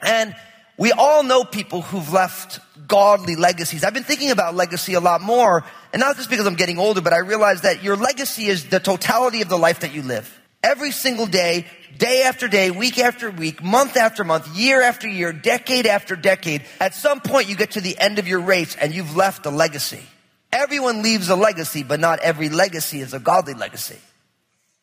And 0.00 0.36
we 0.78 0.92
all 0.92 1.24
know 1.24 1.42
people 1.42 1.82
who've 1.82 2.12
left 2.12 2.60
godly 2.86 3.34
legacies. 3.34 3.82
I've 3.82 3.92
been 3.92 4.04
thinking 4.04 4.30
about 4.30 4.54
legacy 4.54 4.94
a 4.94 5.00
lot 5.00 5.20
more, 5.20 5.64
and 5.92 5.98
not 5.98 6.14
just 6.14 6.30
because 6.30 6.46
I'm 6.46 6.54
getting 6.54 6.78
older, 6.78 7.00
but 7.00 7.12
I 7.12 7.18
realize 7.18 7.62
that 7.62 7.82
your 7.82 7.96
legacy 7.96 8.46
is 8.46 8.66
the 8.66 8.78
totality 8.78 9.42
of 9.42 9.48
the 9.48 9.58
life 9.58 9.80
that 9.80 9.92
you 9.92 10.02
live. 10.02 10.32
Every 10.66 10.90
single 10.90 11.26
day, 11.26 11.64
day 11.96 12.24
after 12.24 12.48
day, 12.48 12.72
week 12.72 12.98
after 12.98 13.30
week, 13.30 13.62
month 13.62 13.96
after 13.96 14.24
month, 14.24 14.48
year 14.56 14.82
after 14.82 15.06
year, 15.06 15.32
decade 15.32 15.86
after 15.86 16.16
decade, 16.16 16.62
at 16.80 16.92
some 16.92 17.20
point 17.20 17.48
you 17.48 17.54
get 17.54 17.70
to 17.72 17.80
the 17.80 17.96
end 17.96 18.18
of 18.18 18.26
your 18.26 18.40
race 18.40 18.74
and 18.74 18.92
you've 18.92 19.14
left 19.14 19.46
a 19.46 19.50
legacy. 19.50 20.02
Everyone 20.52 21.02
leaves 21.02 21.28
a 21.28 21.36
legacy, 21.36 21.84
but 21.84 22.00
not 22.00 22.18
every 22.18 22.48
legacy 22.48 22.98
is 22.98 23.14
a 23.14 23.20
godly 23.20 23.54
legacy. 23.54 23.98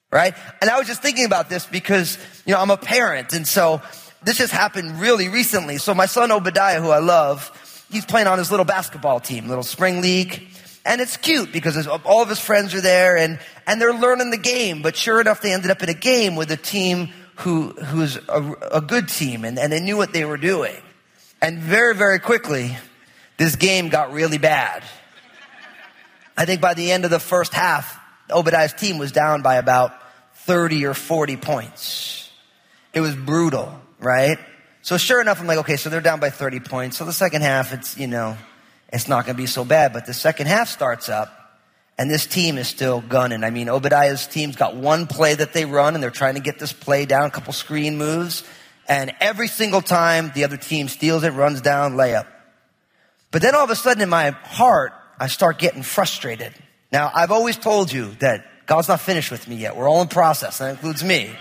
Right? 0.09 0.33
And 0.61 0.69
I 0.69 0.79
was 0.79 0.87
just 0.87 1.01
thinking 1.01 1.25
about 1.25 1.49
this 1.49 1.65
because, 1.65 2.17
you 2.45 2.53
know, 2.53 2.61
I'm 2.61 2.71
a 2.71 2.77
parent 2.77 3.33
and 3.33 3.45
so 3.45 3.81
this 4.23 4.37
just 4.37 4.53
happened 4.53 5.01
really 5.01 5.27
recently. 5.27 5.79
So 5.79 5.93
my 5.93 6.05
son 6.05 6.31
Obadiah, 6.31 6.81
who 6.81 6.91
I 6.91 6.99
love, 6.99 7.85
he's 7.91 8.05
playing 8.05 8.27
on 8.27 8.37
his 8.37 8.51
little 8.51 8.65
basketball 8.65 9.19
team, 9.19 9.49
little 9.49 9.65
spring 9.65 9.99
league. 9.99 10.47
And 10.85 11.01
it's 11.01 11.17
cute 11.17 11.51
because 11.51 11.87
all 11.87 12.21
of 12.21 12.29
his 12.29 12.39
friends 12.39 12.73
are 12.73 12.81
there 12.81 13.17
and, 13.17 13.37
and 13.67 13.81
they're 13.81 13.93
learning 13.93 14.29
the 14.29 14.37
game. 14.37 14.81
But 14.81 14.95
sure 14.95 15.21
enough, 15.21 15.41
they 15.41 15.53
ended 15.53 15.71
up 15.71 15.81
in 15.83 15.89
a 15.89 15.93
game 15.93 16.35
with 16.35 16.51
a 16.51 16.57
team 16.57 17.09
who, 17.37 17.69
who's 17.69 18.17
a, 18.29 18.55
a 18.71 18.81
good 18.81 19.09
team 19.09 19.45
and, 19.45 19.57
and 19.57 19.71
they 19.71 19.79
knew 19.79 19.97
what 19.97 20.13
they 20.13 20.25
were 20.25 20.37
doing. 20.37 20.75
And 21.41 21.59
very, 21.59 21.95
very 21.95 22.19
quickly, 22.19 22.77
this 23.37 23.55
game 23.55 23.89
got 23.89 24.13
really 24.13 24.37
bad. 24.37 24.83
I 26.37 26.45
think 26.45 26.61
by 26.61 26.73
the 26.73 26.91
end 26.91 27.05
of 27.05 27.11
the 27.11 27.19
first 27.19 27.53
half, 27.53 27.99
Obadiah's 28.29 28.73
team 28.73 28.97
was 28.97 29.11
down 29.11 29.41
by 29.41 29.55
about 29.55 29.93
30 30.45 30.85
or 30.85 30.93
40 30.93 31.37
points. 31.37 32.31
It 32.93 33.01
was 33.01 33.15
brutal, 33.15 33.79
right? 33.99 34.37
So 34.81 34.97
sure 34.97 35.21
enough, 35.21 35.39
I'm 35.39 35.47
like, 35.47 35.59
okay, 35.59 35.77
so 35.77 35.89
they're 35.89 36.01
down 36.01 36.19
by 36.19 36.29
30 36.29 36.59
points. 36.59 36.97
So 36.97 37.05
the 37.05 37.13
second 37.13 37.41
half, 37.41 37.73
it's, 37.73 37.97
you 37.97 38.07
know, 38.07 38.37
it's 38.91 39.07
not 39.07 39.25
going 39.25 39.35
to 39.35 39.41
be 39.41 39.47
so 39.47 39.65
bad. 39.65 39.93
But 39.93 40.05
the 40.05 40.13
second 40.13 40.47
half 40.47 40.69
starts 40.69 41.09
up 41.09 41.42
and 41.97 42.09
this 42.09 42.25
team 42.25 42.57
is 42.57 42.67
still 42.67 43.01
gunning. 43.01 43.43
I 43.43 43.49
mean, 43.49 43.69
Obadiah's 43.69 44.27
team's 44.27 44.55
got 44.55 44.75
one 44.75 45.07
play 45.07 45.35
that 45.35 45.53
they 45.53 45.65
run 45.65 45.93
and 45.93 46.03
they're 46.03 46.09
trying 46.09 46.35
to 46.35 46.41
get 46.41 46.59
this 46.59 46.73
play 46.73 47.05
down, 47.05 47.27
a 47.27 47.31
couple 47.31 47.53
screen 47.53 47.97
moves. 47.97 48.43
And 48.87 49.13
every 49.19 49.47
single 49.47 49.81
time 49.81 50.31
the 50.33 50.43
other 50.43 50.57
team 50.57 50.87
steals 50.87 51.23
it, 51.23 51.31
runs 51.31 51.61
down, 51.61 51.93
layup. 51.93 52.27
But 53.31 53.41
then 53.41 53.55
all 53.55 53.63
of 53.63 53.69
a 53.69 53.75
sudden 53.75 54.01
in 54.01 54.09
my 54.09 54.31
heart, 54.31 54.93
I 55.19 55.27
start 55.27 55.59
getting 55.59 55.83
frustrated. 55.83 56.53
Now, 56.91 57.11
I've 57.13 57.31
always 57.31 57.57
told 57.57 57.91
you 57.91 58.11
that 58.19 58.45
God's 58.65 58.87
not 58.87 58.99
finished 58.99 59.31
with 59.31 59.47
me 59.47 59.55
yet. 59.55 59.75
We're 59.75 59.89
all 59.89 60.01
in 60.01 60.07
process. 60.07 60.59
That 60.59 60.71
includes 60.71 61.03
me. 61.03 61.35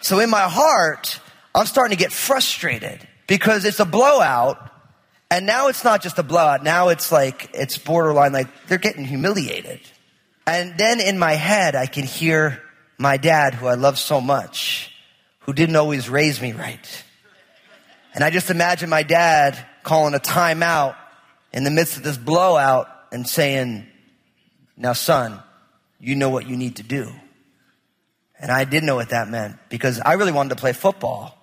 So 0.00 0.18
in 0.18 0.30
my 0.30 0.42
heart, 0.42 1.20
I'm 1.54 1.66
starting 1.66 1.96
to 1.96 2.02
get 2.02 2.12
frustrated 2.12 3.06
because 3.26 3.64
it's 3.64 3.80
a 3.80 3.84
blowout. 3.84 4.71
And 5.32 5.46
now 5.46 5.68
it's 5.68 5.82
not 5.82 6.02
just 6.02 6.18
a 6.18 6.22
blowout. 6.22 6.62
Now 6.62 6.90
it's 6.90 7.10
like, 7.10 7.48
it's 7.54 7.78
borderline 7.78 8.34
like 8.34 8.48
they're 8.66 8.76
getting 8.76 9.06
humiliated. 9.06 9.80
And 10.46 10.76
then 10.76 11.00
in 11.00 11.18
my 11.18 11.32
head, 11.32 11.74
I 11.74 11.86
can 11.86 12.04
hear 12.04 12.62
my 12.98 13.16
dad, 13.16 13.54
who 13.54 13.66
I 13.66 13.72
love 13.72 13.98
so 13.98 14.20
much, 14.20 14.94
who 15.40 15.54
didn't 15.54 15.76
always 15.76 16.10
raise 16.10 16.38
me 16.42 16.52
right. 16.52 17.04
And 18.14 18.22
I 18.22 18.28
just 18.28 18.50
imagine 18.50 18.90
my 18.90 19.04
dad 19.04 19.56
calling 19.82 20.12
a 20.12 20.18
timeout 20.18 20.96
in 21.50 21.64
the 21.64 21.70
midst 21.70 21.96
of 21.96 22.02
this 22.02 22.18
blowout 22.18 22.90
and 23.10 23.26
saying, 23.26 23.86
now 24.76 24.92
son, 24.92 25.42
you 25.98 26.14
know 26.14 26.28
what 26.28 26.46
you 26.46 26.58
need 26.58 26.76
to 26.76 26.82
do. 26.82 27.10
And 28.38 28.50
I 28.52 28.64
didn't 28.64 28.84
know 28.84 28.96
what 28.96 29.08
that 29.08 29.30
meant 29.30 29.56
because 29.70 29.98
I 29.98 30.12
really 30.12 30.32
wanted 30.32 30.50
to 30.50 30.56
play 30.56 30.74
football. 30.74 31.38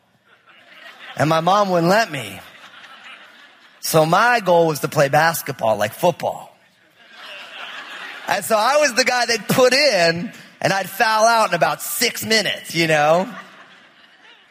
And 1.16 1.28
my 1.28 1.40
mom 1.40 1.72
wouldn't 1.72 1.90
let 1.90 2.12
me. 2.12 2.40
So 3.80 4.06
my 4.06 4.40
goal 4.40 4.68
was 4.68 4.80
to 4.82 4.88
play 4.88 5.10
basketball 5.10 5.78
like 5.78 5.94
football. 5.94 6.56
And 8.28 8.46
so 8.46 8.56
I 8.58 8.78
was 8.78 8.94
the 8.94 9.04
guy 9.04 9.26
they'd 9.26 9.48
put 9.48 9.74
in 9.74 10.32
and 10.62 10.74
I'd 10.74 10.90
foul 10.90 11.26
out 11.26 11.50
in 11.50 11.56
about 11.56 11.82
six 11.82 12.26
minutes, 12.26 12.76
you 12.76 12.88
know? 12.88 13.34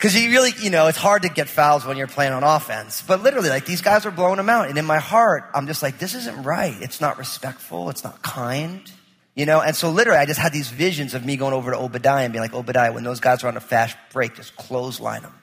Cause 0.01 0.15
you 0.15 0.31
really, 0.31 0.53
you 0.61 0.71
know, 0.71 0.87
it's 0.87 0.99
hard 0.99 1.23
to 1.23 1.29
get 1.29 1.49
fouls 1.49 1.85
when 1.85 1.97
you're 1.97 2.07
playing 2.07 2.33
on 2.33 2.45
offense. 2.45 3.03
But 3.03 3.23
literally, 3.23 3.49
like 3.49 3.67
these 3.67 3.83
guys 3.83 4.07
are 4.07 4.13
blowing 4.13 4.37
them 4.37 4.49
out. 4.49 4.69
And 4.69 4.79
in 4.79 4.85
my 4.85 4.99
heart, 4.99 5.45
I'm 5.55 5.67
just 5.67 5.83
like, 5.83 5.99
this 5.99 6.15
isn't 6.15 6.45
right. 6.45 6.77
It's 6.81 7.01
not 7.01 7.19
respectful. 7.19 7.91
It's 7.91 8.05
not 8.05 8.23
kind. 8.23 8.89
You 9.35 9.47
know, 9.47 9.61
and 9.61 9.75
so 9.75 9.91
literally 9.91 10.19
I 10.19 10.27
just 10.27 10.39
had 10.39 10.53
these 10.53 10.69
visions 10.69 11.15
of 11.15 11.25
me 11.25 11.37
going 11.37 11.53
over 11.53 11.73
to 11.73 11.79
Obadiah 11.79 12.25
and 12.25 12.33
being 12.33 12.43
like, 12.43 12.55
Obadiah, 12.55 12.93
when 12.93 13.05
those 13.05 13.21
guys 13.21 13.43
are 13.43 13.49
on 13.49 13.57
a 13.57 13.61
fast 13.61 13.97
break, 14.13 14.35
just 14.35 14.57
clothesline 14.57 15.23
them. 15.23 15.35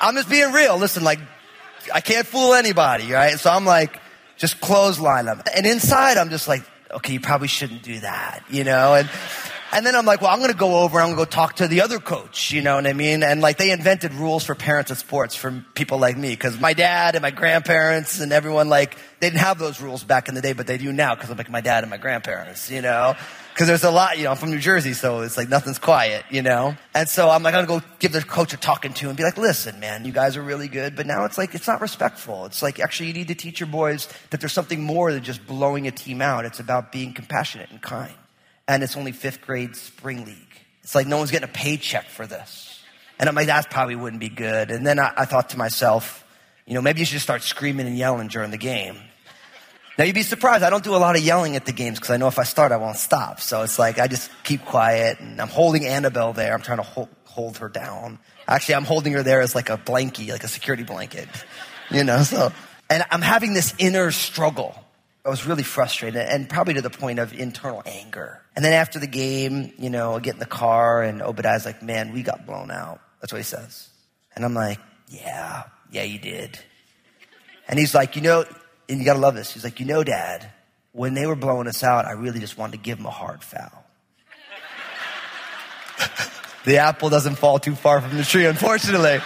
I'm 0.00 0.14
just 0.14 0.28
being 0.28 0.52
real. 0.52 0.76
Listen, 0.76 1.04
like, 1.04 1.20
I 1.92 2.00
can't 2.00 2.26
fool 2.26 2.54
anybody, 2.54 3.12
right? 3.12 3.38
So 3.38 3.50
I'm 3.50 3.64
like, 3.64 4.00
just 4.36 4.60
clothesline 4.60 5.26
them. 5.26 5.42
And 5.54 5.66
inside, 5.66 6.16
I'm 6.16 6.30
just 6.30 6.48
like, 6.48 6.62
okay, 6.90 7.14
you 7.14 7.20
probably 7.20 7.48
shouldn't 7.48 7.82
do 7.82 8.00
that, 8.00 8.44
you 8.50 8.64
know? 8.64 8.94
And, 8.94 9.08
and 9.72 9.86
then 9.86 9.96
I'm 9.96 10.04
like, 10.04 10.20
well, 10.20 10.30
I'm 10.30 10.38
going 10.38 10.52
to 10.52 10.56
go 10.56 10.80
over, 10.80 11.00
I'm 11.00 11.14
going 11.14 11.16
to 11.16 11.24
go 11.24 11.24
talk 11.24 11.56
to 11.56 11.68
the 11.68 11.80
other 11.80 11.98
coach, 11.98 12.52
you 12.52 12.60
know 12.60 12.74
what 12.76 12.86
I 12.86 12.92
mean? 12.92 13.22
And 13.22 13.40
like 13.40 13.56
they 13.56 13.70
invented 13.70 14.12
rules 14.12 14.44
for 14.44 14.54
parents 14.54 14.90
of 14.90 14.98
sports 14.98 15.34
for 15.34 15.64
people 15.74 15.98
like 15.98 16.16
me 16.16 16.30
because 16.30 16.60
my 16.60 16.74
dad 16.74 17.14
and 17.14 17.22
my 17.22 17.30
grandparents 17.30 18.20
and 18.20 18.32
everyone 18.32 18.68
like, 18.68 18.96
they 19.20 19.28
didn't 19.30 19.40
have 19.40 19.58
those 19.58 19.80
rules 19.80 20.04
back 20.04 20.28
in 20.28 20.34
the 20.34 20.42
day, 20.42 20.52
but 20.52 20.66
they 20.66 20.76
do 20.76 20.92
now 20.92 21.14
because 21.14 21.30
I'm 21.30 21.38
like 21.38 21.48
my 21.48 21.62
dad 21.62 21.84
and 21.84 21.90
my 21.90 21.96
grandparents, 21.96 22.70
you 22.70 22.82
know? 22.82 23.14
Because 23.52 23.66
there's 23.66 23.84
a 23.84 23.90
lot, 23.90 24.16
you 24.16 24.24
know, 24.24 24.30
I'm 24.30 24.36
from 24.36 24.50
New 24.50 24.58
Jersey, 24.58 24.94
so 24.94 25.20
it's 25.20 25.36
like 25.36 25.48
nothing's 25.48 25.78
quiet, 25.78 26.24
you 26.30 26.40
know? 26.40 26.74
And 26.94 27.06
so 27.08 27.28
I'm 27.28 27.42
like, 27.42 27.54
I'm 27.54 27.66
gonna 27.66 27.80
go 27.80 27.86
give 27.98 28.12
the 28.12 28.22
coach 28.22 28.54
a 28.54 28.56
talking 28.56 28.94
to 28.94 29.08
and 29.08 29.16
be 29.16 29.22
like, 29.24 29.36
listen, 29.36 29.78
man, 29.78 30.06
you 30.06 30.12
guys 30.12 30.38
are 30.38 30.42
really 30.42 30.68
good, 30.68 30.96
but 30.96 31.06
now 31.06 31.26
it's 31.26 31.36
like, 31.36 31.54
it's 31.54 31.66
not 31.66 31.82
respectful. 31.82 32.46
It's 32.46 32.62
like, 32.62 32.80
actually, 32.80 33.08
you 33.08 33.12
need 33.12 33.28
to 33.28 33.34
teach 33.34 33.60
your 33.60 33.68
boys 33.68 34.08
that 34.30 34.40
there's 34.40 34.54
something 34.54 34.82
more 34.82 35.12
than 35.12 35.22
just 35.22 35.46
blowing 35.46 35.86
a 35.86 35.90
team 35.90 36.22
out. 36.22 36.46
It's 36.46 36.60
about 36.60 36.92
being 36.92 37.12
compassionate 37.12 37.70
and 37.70 37.80
kind. 37.80 38.14
And 38.66 38.82
it's 38.82 38.96
only 38.96 39.12
fifth 39.12 39.42
grade 39.42 39.76
spring 39.76 40.24
league. 40.24 40.36
It's 40.82 40.94
like 40.94 41.06
no 41.06 41.18
one's 41.18 41.30
getting 41.30 41.48
a 41.48 41.52
paycheck 41.52 42.08
for 42.08 42.26
this. 42.26 42.80
And 43.18 43.28
I'm 43.28 43.34
like, 43.34 43.46
that 43.48 43.70
probably 43.70 43.96
wouldn't 43.96 44.20
be 44.20 44.30
good. 44.30 44.70
And 44.70 44.86
then 44.86 44.98
I, 44.98 45.12
I 45.16 45.24
thought 45.26 45.50
to 45.50 45.58
myself, 45.58 46.24
you 46.66 46.74
know, 46.74 46.80
maybe 46.80 47.00
you 47.00 47.04
should 47.04 47.14
just 47.14 47.24
start 47.24 47.42
screaming 47.42 47.86
and 47.86 47.98
yelling 47.98 48.28
during 48.28 48.50
the 48.50 48.58
game. 48.58 48.96
Now 49.98 50.04
you'd 50.04 50.14
be 50.14 50.22
surprised. 50.22 50.62
I 50.62 50.70
don't 50.70 50.84
do 50.84 50.94
a 50.94 50.98
lot 50.98 51.16
of 51.16 51.22
yelling 51.22 51.54
at 51.56 51.66
the 51.66 51.72
games 51.72 51.98
because 51.98 52.10
I 52.10 52.16
know 52.16 52.28
if 52.28 52.38
I 52.38 52.44
start, 52.44 52.72
I 52.72 52.78
won't 52.78 52.96
stop. 52.96 53.40
So 53.40 53.62
it's 53.62 53.78
like 53.78 53.98
I 53.98 54.06
just 54.06 54.30
keep 54.42 54.64
quiet 54.64 55.20
and 55.20 55.40
I'm 55.40 55.48
holding 55.48 55.86
Annabelle 55.86 56.32
there. 56.32 56.54
I'm 56.54 56.62
trying 56.62 56.78
to 56.78 56.84
hold, 56.84 57.08
hold 57.24 57.58
her 57.58 57.68
down. 57.68 58.18
Actually, 58.48 58.76
I'm 58.76 58.84
holding 58.84 59.12
her 59.12 59.22
there 59.22 59.40
as 59.40 59.54
like 59.54 59.68
a 59.68 59.76
blankie, 59.76 60.30
like 60.30 60.44
a 60.44 60.48
security 60.48 60.82
blanket, 60.82 61.28
you 61.90 62.04
know, 62.04 62.22
so, 62.22 62.52
and 62.88 63.04
I'm 63.10 63.22
having 63.22 63.54
this 63.54 63.74
inner 63.78 64.10
struggle. 64.10 64.74
I 65.24 65.28
was 65.28 65.46
really 65.46 65.62
frustrated 65.62 66.20
and 66.20 66.48
probably 66.48 66.74
to 66.74 66.82
the 66.82 66.90
point 66.90 67.18
of 67.20 67.32
internal 67.32 67.82
anger. 67.86 68.42
And 68.56 68.64
then 68.64 68.72
after 68.72 68.98
the 68.98 69.06
game, 69.06 69.72
you 69.78 69.88
know, 69.88 70.16
I 70.16 70.20
get 70.20 70.34
in 70.34 70.40
the 70.40 70.46
car 70.46 71.02
and 71.02 71.22
Obadiah's 71.22 71.64
like, 71.64 71.82
man, 71.82 72.12
we 72.12 72.22
got 72.22 72.44
blown 72.44 72.70
out. 72.70 73.00
That's 73.20 73.32
what 73.32 73.38
he 73.38 73.44
says. 73.44 73.88
And 74.34 74.44
I'm 74.44 74.54
like, 74.54 74.80
yeah, 75.08 75.64
yeah, 75.92 76.02
you 76.02 76.18
did. 76.18 76.58
And 77.68 77.78
he's 77.78 77.94
like, 77.94 78.16
you 78.16 78.22
know, 78.22 78.44
and 78.92 79.00
you 79.00 79.06
gotta 79.06 79.18
love 79.18 79.34
this. 79.34 79.52
He's 79.52 79.64
like, 79.64 79.80
you 79.80 79.86
know, 79.86 80.04
dad, 80.04 80.50
when 80.92 81.14
they 81.14 81.26
were 81.26 81.34
blowing 81.34 81.66
us 81.66 81.82
out, 81.82 82.04
I 82.04 82.12
really 82.12 82.40
just 82.40 82.58
wanted 82.58 82.72
to 82.72 82.78
give 82.78 82.98
them 82.98 83.06
a 83.06 83.10
hard 83.10 83.42
foul. 83.42 83.84
the 86.64 86.76
apple 86.76 87.08
doesn't 87.08 87.36
fall 87.36 87.58
too 87.58 87.74
far 87.74 88.02
from 88.02 88.16
the 88.16 88.22
tree, 88.22 88.44
unfortunately. 88.44 89.20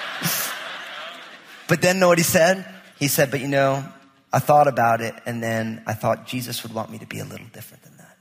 but 1.68 1.82
then 1.82 1.98
know 1.98 2.06
what 2.08 2.18
he 2.18 2.24
said? 2.24 2.64
He 2.98 3.08
said, 3.08 3.32
but 3.32 3.40
you 3.40 3.48
know, 3.48 3.84
I 4.32 4.38
thought 4.38 4.68
about 4.68 5.00
it 5.00 5.14
and 5.26 5.42
then 5.42 5.82
I 5.84 5.94
thought 5.94 6.28
Jesus 6.28 6.62
would 6.62 6.72
want 6.72 6.90
me 6.90 6.98
to 6.98 7.06
be 7.06 7.18
a 7.18 7.24
little 7.24 7.46
different 7.52 7.82
than 7.82 7.96
that. 7.96 8.16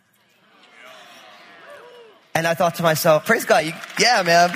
And 2.33 2.47
I 2.47 2.55
thought 2.55 2.75
to 2.75 2.83
myself, 2.83 3.25
praise 3.25 3.45
God, 3.45 3.65
you, 3.65 3.73
yeah, 3.99 4.23
man. 4.23 4.49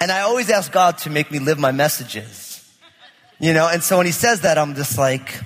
And 0.00 0.10
I 0.10 0.22
always 0.22 0.48
ask 0.48 0.72
God 0.72 0.96
to 0.98 1.10
make 1.10 1.30
me 1.30 1.40
live 1.40 1.58
my 1.58 1.72
messages. 1.72 2.39
You 3.40 3.54
know, 3.54 3.68
and 3.68 3.82
so 3.82 3.96
when 3.96 4.06
he 4.06 4.12
says 4.12 4.42
that, 4.42 4.58
I'm 4.58 4.74
just 4.74 4.98
like, 4.98 5.40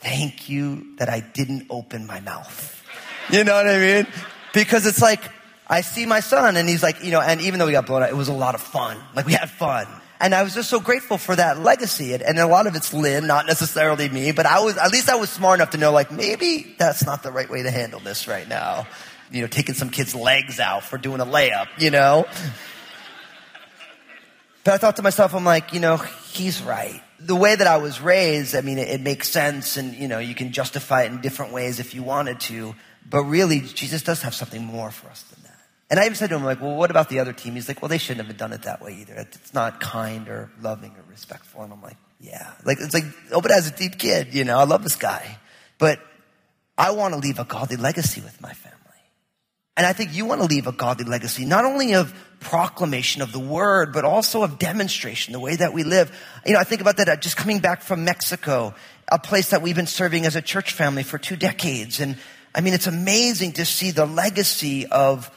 thank 0.00 0.48
you 0.48 0.96
that 0.96 1.10
I 1.10 1.20
didn't 1.20 1.66
open 1.68 2.06
my 2.06 2.20
mouth. 2.20 2.82
You 3.30 3.44
know 3.44 3.54
what 3.54 3.68
I 3.68 3.78
mean? 3.78 4.06
Because 4.54 4.86
it's 4.86 5.02
like, 5.02 5.20
I 5.66 5.82
see 5.82 6.06
my 6.06 6.20
son 6.20 6.56
and 6.56 6.68
he's 6.68 6.82
like, 6.82 7.04
you 7.04 7.10
know, 7.10 7.20
and 7.20 7.42
even 7.42 7.58
though 7.58 7.66
we 7.66 7.72
got 7.72 7.86
blown 7.86 8.02
out, 8.02 8.08
it 8.08 8.16
was 8.16 8.28
a 8.28 8.34
lot 8.34 8.54
of 8.54 8.62
fun. 8.62 8.98
Like 9.14 9.26
we 9.26 9.34
had 9.34 9.50
fun. 9.50 9.86
And 10.20 10.34
I 10.34 10.42
was 10.42 10.54
just 10.54 10.70
so 10.70 10.80
grateful 10.80 11.18
for 11.18 11.36
that 11.36 11.58
legacy. 11.58 12.14
And, 12.14 12.22
and 12.22 12.38
a 12.38 12.46
lot 12.46 12.66
of 12.66 12.76
it's 12.76 12.94
Lynn, 12.94 13.26
not 13.26 13.46
necessarily 13.46 14.08
me, 14.08 14.32
but 14.32 14.46
I 14.46 14.60
was, 14.60 14.78
at 14.78 14.90
least 14.90 15.10
I 15.10 15.16
was 15.16 15.28
smart 15.28 15.58
enough 15.58 15.70
to 15.70 15.78
know 15.78 15.92
like, 15.92 16.10
maybe 16.10 16.74
that's 16.78 17.04
not 17.04 17.22
the 17.22 17.30
right 17.30 17.50
way 17.50 17.62
to 17.62 17.70
handle 17.70 18.00
this 18.00 18.26
right 18.26 18.48
now. 18.48 18.86
You 19.30 19.42
know, 19.42 19.48
taking 19.48 19.74
some 19.74 19.90
kid's 19.90 20.14
legs 20.14 20.60
out 20.60 20.84
for 20.84 20.96
doing 20.96 21.20
a 21.20 21.26
layup, 21.26 21.68
you 21.76 21.90
know? 21.90 22.26
But 24.64 24.74
I 24.74 24.78
thought 24.78 24.96
to 24.96 25.02
myself, 25.02 25.34
I'm 25.34 25.44
like, 25.44 25.74
you 25.74 25.80
know, 25.80 25.98
he's 26.32 26.62
right. 26.62 27.02
The 27.20 27.36
way 27.36 27.54
that 27.54 27.66
I 27.66 27.78
was 27.78 28.00
raised, 28.00 28.54
I 28.54 28.60
mean, 28.60 28.78
it, 28.78 28.88
it, 28.88 29.00
makes 29.00 29.28
sense 29.28 29.76
and, 29.76 29.94
you 29.94 30.08
know, 30.08 30.18
you 30.18 30.34
can 30.34 30.52
justify 30.52 31.02
it 31.02 31.12
in 31.12 31.20
different 31.20 31.52
ways 31.52 31.80
if 31.80 31.94
you 31.94 32.02
wanted 32.02 32.40
to. 32.40 32.74
But 33.08 33.24
really, 33.24 33.60
Jesus 33.60 34.02
does 34.02 34.22
have 34.22 34.34
something 34.34 34.64
more 34.64 34.90
for 34.90 35.08
us 35.08 35.22
than 35.22 35.42
that. 35.44 35.58
And 35.90 36.00
I 36.00 36.04
even 36.04 36.16
said 36.16 36.30
to 36.30 36.36
him, 36.36 36.44
like, 36.44 36.60
well, 36.60 36.74
what 36.74 36.90
about 36.90 37.08
the 37.08 37.20
other 37.20 37.32
team? 37.32 37.54
He's 37.54 37.68
like, 37.68 37.82
well, 37.82 37.88
they 37.88 37.98
shouldn't 37.98 38.26
have 38.26 38.36
done 38.36 38.52
it 38.52 38.62
that 38.62 38.82
way 38.82 38.98
either. 39.00 39.14
It's 39.14 39.54
not 39.54 39.80
kind 39.80 40.28
or 40.28 40.50
loving 40.60 40.92
or 40.92 41.04
respectful. 41.10 41.62
And 41.62 41.72
I'm 41.72 41.82
like, 41.82 41.98
yeah. 42.20 42.52
Like, 42.64 42.78
it's 42.80 42.94
like, 42.94 43.04
Obadiah's 43.30 43.68
a 43.68 43.76
deep 43.76 43.98
kid, 43.98 44.34
you 44.34 44.44
know, 44.44 44.58
I 44.58 44.64
love 44.64 44.82
this 44.82 44.96
guy. 44.96 45.38
But 45.78 46.00
I 46.76 46.92
want 46.92 47.14
to 47.14 47.20
leave 47.20 47.38
a 47.38 47.44
godly 47.44 47.76
legacy 47.76 48.20
with 48.20 48.40
my 48.40 48.52
family. 48.52 48.73
And 49.76 49.86
I 49.86 49.92
think 49.92 50.14
you 50.14 50.24
want 50.24 50.40
to 50.40 50.46
leave 50.46 50.66
a 50.68 50.72
godly 50.72 51.04
legacy, 51.04 51.44
not 51.44 51.64
only 51.64 51.94
of 51.94 52.14
proclamation 52.38 53.22
of 53.22 53.32
the 53.32 53.40
word, 53.40 53.92
but 53.92 54.04
also 54.04 54.42
of 54.42 54.58
demonstration, 54.58 55.32
the 55.32 55.40
way 55.40 55.56
that 55.56 55.72
we 55.72 55.82
live. 55.82 56.16
You 56.46 56.52
know, 56.52 56.60
I 56.60 56.64
think 56.64 56.80
about 56.80 56.98
that 56.98 57.08
uh, 57.08 57.16
just 57.16 57.36
coming 57.36 57.58
back 57.58 57.82
from 57.82 58.04
Mexico, 58.04 58.74
a 59.10 59.18
place 59.18 59.50
that 59.50 59.62
we've 59.62 59.74
been 59.74 59.86
serving 59.86 60.26
as 60.26 60.36
a 60.36 60.42
church 60.42 60.72
family 60.72 61.02
for 61.02 61.18
two 61.18 61.34
decades. 61.34 61.98
And 61.98 62.16
I 62.54 62.60
mean, 62.60 62.72
it's 62.72 62.86
amazing 62.86 63.52
to 63.54 63.64
see 63.64 63.90
the 63.90 64.06
legacy 64.06 64.86
of 64.86 65.30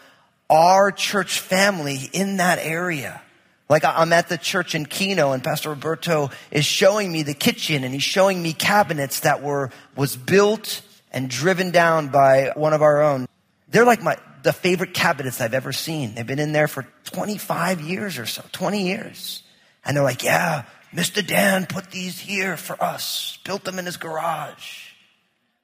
our 0.49 0.91
church 0.91 1.39
family 1.39 2.09
in 2.13 2.37
that 2.37 2.59
area. 2.59 3.21
Like 3.69 3.83
I'm 3.83 4.13
at 4.13 4.29
the 4.29 4.37
church 4.37 4.75
in 4.75 4.85
Kino 4.85 5.31
and 5.31 5.43
Pastor 5.43 5.69
Roberto 5.71 6.29
is 6.51 6.63
showing 6.63 7.11
me 7.11 7.23
the 7.23 7.33
kitchen 7.33 7.83
and 7.83 7.93
he's 7.93 8.03
showing 8.03 8.41
me 8.41 8.53
cabinets 8.53 9.21
that 9.21 9.41
were, 9.41 9.71
was 9.95 10.15
built 10.15 10.81
and 11.11 11.29
driven 11.29 11.71
down 11.71 12.07
by 12.09 12.51
one 12.55 12.73
of 12.73 12.81
our 12.81 13.01
own. 13.01 13.27
They're 13.69 13.85
like 13.85 14.01
my, 14.01 14.17
the 14.43 14.53
favorite 14.53 14.93
cabinets 14.93 15.41
I've 15.41 15.53
ever 15.53 15.73
seen. 15.73 16.15
They've 16.15 16.25
been 16.25 16.39
in 16.39 16.53
there 16.53 16.67
for 16.67 16.87
25 17.05 17.81
years 17.81 18.17
or 18.17 18.25
so, 18.25 18.43
20 18.51 18.87
years. 18.87 19.43
And 19.83 19.95
they're 19.95 20.03
like, 20.03 20.23
yeah, 20.23 20.63
Mr. 20.93 21.25
Dan 21.25 21.65
put 21.65 21.91
these 21.91 22.19
here 22.19 22.57
for 22.57 22.81
us, 22.81 23.39
built 23.43 23.63
them 23.63 23.79
in 23.79 23.85
his 23.85 23.97
garage. 23.97 24.91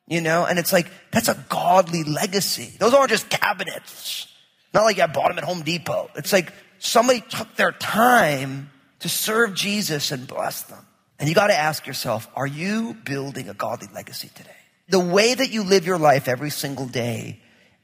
You 0.08 0.20
know, 0.20 0.46
and 0.46 0.60
it's 0.60 0.74
like, 0.74 0.92
that's 1.12 1.30
a 1.30 1.46
godly 1.48 2.04
legacy. 2.04 2.74
Those 2.78 2.94
aren't 2.94 3.10
just 3.10 3.30
cabinets. 3.30 4.28
Not 4.74 4.84
like 4.84 5.00
I 5.00 5.08
bought 5.08 5.30
them 5.30 5.38
at 5.38 5.46
Home 5.46 5.62
Depot. 5.62 6.10
It's 6.16 6.34
like 6.34 6.52
somebody 6.80 7.22
took 7.22 7.56
their 7.56 7.72
time 7.72 8.70
to 9.00 9.10
serve 9.10 9.54
Jesus 9.54 10.12
and 10.12 10.28
bless 10.28 10.64
them. 10.64 10.86
And 11.20 11.30
you 11.30 11.36
got 11.36 11.48
to 11.48 11.58
ask 11.58 11.88
yourself, 11.88 12.28
are 12.36 12.48
you 12.48 12.96
building 13.06 13.48
a 13.48 13.54
godly 13.54 13.88
legacy 13.94 14.30
today? 14.36 14.50
The 14.90 15.00
way 15.00 15.34
that 15.34 15.52
you 15.52 15.64
live 15.64 15.86
your 15.86 15.98
life 15.98 16.28
every 16.28 16.50
single 16.50 16.88
day 16.88 17.40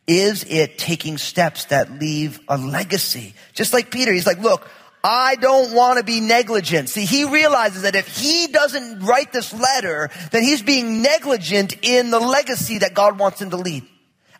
is 0.09 0.43
it 0.43 0.79
taking 0.79 1.19
steps 1.19 1.65
that 1.65 1.99
leave 1.99 2.39
a 2.47 2.57
legacy? 2.57 3.35
Just 3.53 3.73
like 3.73 3.91
Peter, 3.91 4.11
he's 4.11 4.25
like, 4.25 4.39
look, 4.39 4.67
I 5.03 5.35
don't 5.35 5.75
want 5.75 5.99
to 5.99 6.03
be 6.03 6.19
negligent. 6.19 6.89
See, 6.89 7.05
he 7.05 7.25
realizes 7.25 7.83
that 7.83 7.95
if 7.95 8.17
he 8.17 8.47
doesn't 8.47 9.01
write 9.01 9.31
this 9.31 9.53
letter, 9.53 10.09
then 10.31 10.41
he's 10.41 10.63
being 10.63 11.03
negligent 11.03 11.75
in 11.83 12.09
the 12.09 12.19
legacy 12.19 12.79
that 12.79 12.95
God 12.95 13.19
wants 13.19 13.39
him 13.39 13.51
to 13.51 13.57
leave. 13.57 13.87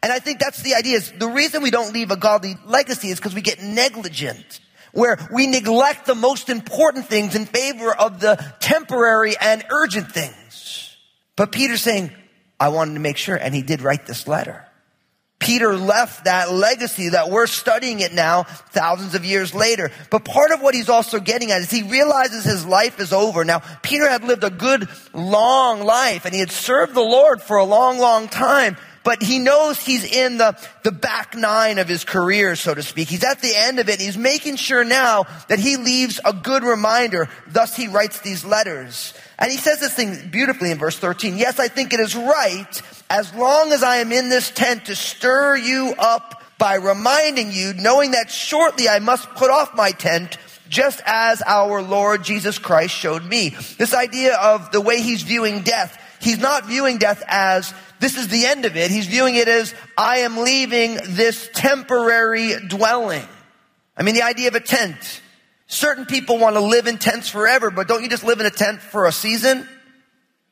And 0.01 0.11
I 0.11 0.17
think 0.17 0.39
that's 0.39 0.63
the 0.63 0.73
idea 0.73 0.97
is 0.97 1.11
the 1.11 1.27
reason 1.27 1.61
we 1.61 1.69
don't 1.69 1.93
leave 1.93 2.09
a 2.09 2.17
godly 2.17 2.55
legacy 2.65 3.09
is 3.09 3.19
because 3.19 3.35
we 3.35 3.41
get 3.41 3.61
negligent, 3.61 4.61
where 4.91 5.19
we 5.31 5.45
neglect 5.45 6.07
the 6.07 6.15
most 6.15 6.49
important 6.49 7.05
things 7.05 7.35
in 7.35 7.45
favor 7.45 7.93
of 7.93 8.19
the 8.19 8.43
temporary 8.59 9.35
and 9.39 9.63
urgent 9.69 10.11
things. 10.11 10.97
But 11.35 11.51
Peter's 11.51 11.81
saying, 11.81 12.11
I 12.59 12.69
wanted 12.69 12.95
to 12.95 12.99
make 13.01 13.17
sure, 13.17 13.35
and 13.35 13.53
he 13.53 13.61
did 13.61 13.81
write 13.81 14.07
this 14.07 14.27
letter. 14.27 14.65
Peter 15.39 15.75
left 15.77 16.25
that 16.25 16.51
legacy 16.51 17.09
that 17.09 17.29
we're 17.29 17.47
studying 17.47 18.01
it 18.01 18.13
now 18.13 18.43
thousands 18.43 19.15
of 19.15 19.23
years 19.23 19.55
later. 19.55 19.89
But 20.09 20.25
part 20.25 20.51
of 20.51 20.61
what 20.61 20.75
he's 20.75 20.89
also 20.89 21.19
getting 21.19 21.49
at 21.51 21.61
is 21.61 21.71
he 21.71 21.83
realizes 21.83 22.43
his 22.43 22.65
life 22.65 22.99
is 22.99 23.13
over. 23.13 23.45
Now, 23.45 23.59
Peter 23.81 24.07
had 24.07 24.25
lived 24.25 24.43
a 24.43 24.49
good, 24.49 24.89
long 25.13 25.81
life 25.81 26.25
and 26.25 26.33
he 26.33 26.41
had 26.41 26.51
served 26.51 26.93
the 26.93 27.01
Lord 27.01 27.41
for 27.41 27.57
a 27.57 27.63
long, 27.63 27.99
long 27.99 28.27
time. 28.27 28.75
But 29.09 29.23
he 29.23 29.39
knows 29.39 29.79
he's 29.79 30.03
in 30.05 30.37
the, 30.37 30.55
the 30.83 30.91
back 30.91 31.33
nine 31.33 31.79
of 31.79 31.87
his 31.87 32.03
career, 32.03 32.55
so 32.55 32.75
to 32.75 32.83
speak. 32.83 33.07
He's 33.07 33.23
at 33.23 33.41
the 33.41 33.55
end 33.55 33.79
of 33.79 33.89
it. 33.89 33.99
He's 33.99 34.19
making 34.19 34.57
sure 34.57 34.83
now 34.83 35.25
that 35.47 35.57
he 35.57 35.77
leaves 35.77 36.19
a 36.23 36.31
good 36.31 36.61
reminder. 36.61 37.27
Thus 37.47 37.75
he 37.75 37.87
writes 37.87 38.19
these 38.19 38.45
letters. 38.45 39.15
And 39.39 39.51
he 39.51 39.57
says 39.57 39.79
this 39.79 39.95
thing 39.95 40.29
beautifully 40.29 40.69
in 40.69 40.77
verse 40.77 40.95
13. 40.99 41.39
Yes, 41.39 41.59
I 41.59 41.69
think 41.69 41.91
it 41.91 41.99
is 41.99 42.15
right 42.15 42.81
as 43.09 43.33
long 43.33 43.71
as 43.71 43.81
I 43.81 43.95
am 43.95 44.11
in 44.11 44.29
this 44.29 44.51
tent 44.51 44.85
to 44.85 44.95
stir 44.95 45.57
you 45.57 45.95
up 45.97 46.43
by 46.59 46.75
reminding 46.75 47.51
you, 47.51 47.73
knowing 47.73 48.11
that 48.11 48.29
shortly 48.29 48.87
I 48.87 48.99
must 48.99 49.27
put 49.31 49.49
off 49.49 49.73
my 49.73 49.89
tent, 49.89 50.37
just 50.69 51.01
as 51.03 51.41
our 51.47 51.81
Lord 51.81 52.23
Jesus 52.23 52.59
Christ 52.59 52.93
showed 52.93 53.25
me. 53.25 53.55
This 53.79 53.95
idea 53.95 54.35
of 54.35 54.71
the 54.71 54.81
way 54.81 55.01
he's 55.01 55.23
viewing 55.23 55.63
death, 55.63 55.99
he's 56.21 56.39
not 56.39 56.65
viewing 56.65 56.97
death 56.97 57.23
as 57.27 57.73
this 57.99 58.17
is 58.17 58.27
the 58.29 58.45
end 58.45 58.65
of 58.65 58.77
it. 58.77 58.91
He's 58.91 59.07
viewing 59.07 59.35
it 59.35 59.47
as 59.47 59.73
I 59.97 60.19
am 60.19 60.37
leaving 60.37 60.97
this 61.03 61.49
temporary 61.53 62.53
dwelling. 62.67 63.27
I 63.97 64.03
mean, 64.03 64.15
the 64.15 64.23
idea 64.23 64.47
of 64.47 64.55
a 64.55 64.61
tent. 64.61 65.21
Certain 65.67 66.05
people 66.05 66.39
want 66.39 66.55
to 66.55 66.61
live 66.61 66.87
in 66.87 66.97
tents 66.97 67.29
forever, 67.29 67.69
but 67.69 67.87
don't 67.87 68.01
you 68.01 68.09
just 68.09 68.23
live 68.23 68.39
in 68.39 68.45
a 68.45 68.51
tent 68.51 68.81
for 68.81 69.05
a 69.05 69.11
season? 69.11 69.67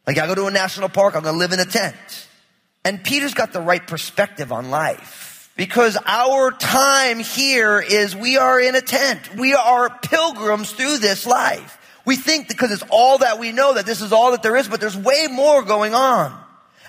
Like 0.05 0.17
I 0.17 0.27
go 0.27 0.35
to 0.35 0.45
a 0.45 0.51
national 0.51 0.89
park, 0.89 1.15
I'm 1.15 1.23
going 1.23 1.33
to 1.33 1.39
live 1.39 1.53
in 1.53 1.59
a 1.59 1.65
tent. 1.65 1.95
And 2.85 3.03
Peter's 3.03 3.33
got 3.33 3.51
the 3.51 3.61
right 3.61 3.85
perspective 3.85 4.51
on 4.51 4.69
life. 4.69 5.51
Because 5.57 5.97
our 6.05 6.51
time 6.51 7.19
here 7.19 7.79
is 7.81 8.15
we 8.15 8.37
are 8.37 8.59
in 8.59 8.75
a 8.75 8.81
tent. 8.81 9.35
We 9.35 9.55
are 9.55 9.89
pilgrims 9.89 10.71
through 10.71 10.99
this 10.99 11.25
life. 11.25 11.76
We 12.07 12.15
think 12.15 12.47
because 12.47 12.71
it's 12.71 12.83
all 12.89 13.19
that 13.19 13.37
we 13.37 13.51
know 13.51 13.75
that 13.75 13.85
this 13.85 14.01
is 14.01 14.11
all 14.11 14.31
that 14.31 14.41
there 14.41 14.55
is, 14.55 14.67
but 14.67 14.81
there's 14.81 14.97
way 14.97 15.27
more 15.29 15.61
going 15.61 15.93
on. 15.93 16.35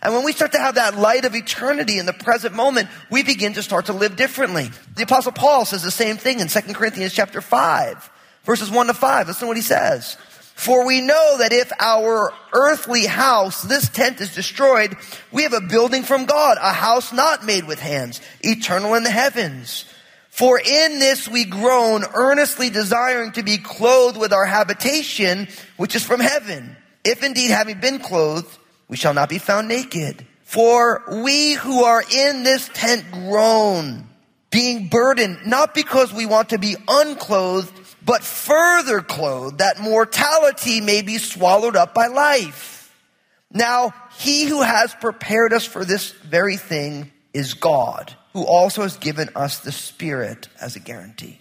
And 0.01 0.15
when 0.15 0.25
we 0.25 0.33
start 0.33 0.53
to 0.53 0.59
have 0.59 0.77
that 0.77 0.97
light 0.97 1.27
of 1.27 1.35
eternity 1.35 1.99
in 1.99 2.07
the 2.07 2.13
present 2.15 2.55
moment, 2.55 2.89
we 3.11 3.23
begin 3.23 3.53
to 3.55 3.63
start 3.63 3.87
to 3.87 3.93
live 3.93 4.17
differently. 4.17 4.71
The 4.97 5.03
apostle 5.03 5.33
Paul 5.33 5.67
says 5.67 5.83
the 5.83 5.91
same 5.91 6.17
thing 6.17 6.41
in 6.41 6.49
2 6.49 6.61
Corinthians 6.73 7.13
chapter 7.13 7.43
5 7.43 8.11
verses 8.49 8.71
1 8.71 8.87
to 8.87 8.95
5. 8.95 9.27
Listen 9.29 9.41
to 9.41 9.47
what 9.47 9.57
he 9.59 9.63
says. 9.63 10.17
For 10.55 10.87
we 10.87 11.03
know 11.03 11.37
that 11.39 11.53
if 11.53 11.71
our 11.79 12.33
earthly 12.53 13.05
house, 13.05 13.63
this 13.63 13.91
tent 13.91 14.21
is 14.21 14.35
destroyed, 14.35 14.97
we 15.31 15.43
have 15.43 15.53
a 15.53 15.61
building 15.61 16.03
from 16.03 16.25
God, 16.25 16.57
a 16.61 16.73
house 16.73 17.13
not 17.13 17.45
made 17.45 17.67
with 17.67 17.79
hands, 17.79 18.21
eternal 18.41 18.95
in 18.95 19.05
the 19.05 19.11
heavens. 19.11 19.85
For 20.31 20.61
in 20.61 20.99
this 20.99 21.29
we 21.29 21.45
groan, 21.45 22.05
earnestly 22.15 22.71
desiring 22.71 23.33
to 23.33 23.43
be 23.43 23.59
clothed 23.59 24.19
with 24.19 24.33
our 24.33 24.45
habitation, 24.45 25.49
which 25.77 25.97
is 25.97 26.05
from 26.05 26.21
heaven. 26.21 26.77
If 27.05 27.25
indeed 27.25 27.51
having 27.51 27.81
been 27.81 27.99
clothed, 27.99 28.57
we 28.89 28.97
shall 28.97 29.15
not 29.15 29.29
be 29.29 29.39
found 29.39 29.69
naked. 29.69 30.27
For 30.45 31.03
we 31.23 31.55
who 31.55 31.85
are 31.85 32.03
in 32.03 32.43
this 32.43 32.71
tent 32.73 33.05
groan, 33.11 34.07
being 34.51 34.89
burdened, 34.89 35.47
not 35.47 35.75
because 35.75 36.13
we 36.13 36.25
want 36.25 36.51
to 36.51 36.59
be 36.59 36.77
unclothed, 36.87 37.73
but 38.05 38.25
further 38.25 39.03
clothed 39.03 39.59
that 39.59 39.81
mortality 39.81 40.81
may 40.81 41.03
be 41.03 41.19
swallowed 41.19 41.77
up 41.77 41.93
by 41.93 42.07
life. 42.07 42.95
Now, 43.53 43.93
he 44.19 44.45
who 44.45 44.63
has 44.63 44.95
prepared 44.95 45.53
us 45.53 45.65
for 45.65 45.85
this 45.85 46.13
very 46.13 46.57
thing 46.57 47.13
is 47.35 47.55
God, 47.55 48.15
who 48.39 48.47
also 48.47 48.83
has 48.83 48.97
given 48.97 49.29
us 49.35 49.59
the 49.59 49.73
Spirit 49.73 50.49
as 50.61 50.77
a 50.77 50.81
guarantee. 50.81 51.41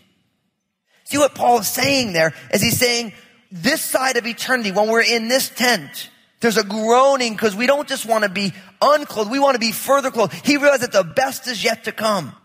See 1.04 1.20
what 1.20 1.36
Paul 1.36 1.60
is 1.60 1.68
saying 1.68 2.14
there 2.14 2.34
is 2.52 2.62
he's 2.62 2.80
saying 2.80 3.14
this 3.52 3.82
side 3.82 4.18
of 4.18 4.26
eternity, 4.26 4.72
when 4.72 4.90
we're 4.90 5.04
in 5.04 5.28
this 5.28 5.50
tent, 5.50 6.10
there's 6.40 6.58
a 6.58 6.64
groaning 6.64 7.34
because 7.34 7.56
we 7.56 7.68
don't 7.68 7.88
just 7.88 8.06
want 8.06 8.24
to 8.24 8.30
be 8.30 8.52
unclothed, 8.82 9.30
we 9.32 9.40
want 9.40 9.54
to 9.54 9.60
be 9.60 9.72
further 9.72 10.10
clothed. 10.10 10.34
He 10.46 10.58
realized 10.58 10.82
that 10.82 10.92
the 10.92 11.04
best 11.04 11.48
is 11.48 11.64
yet 11.64 11.84
to 11.84 11.92
come. 11.92 12.36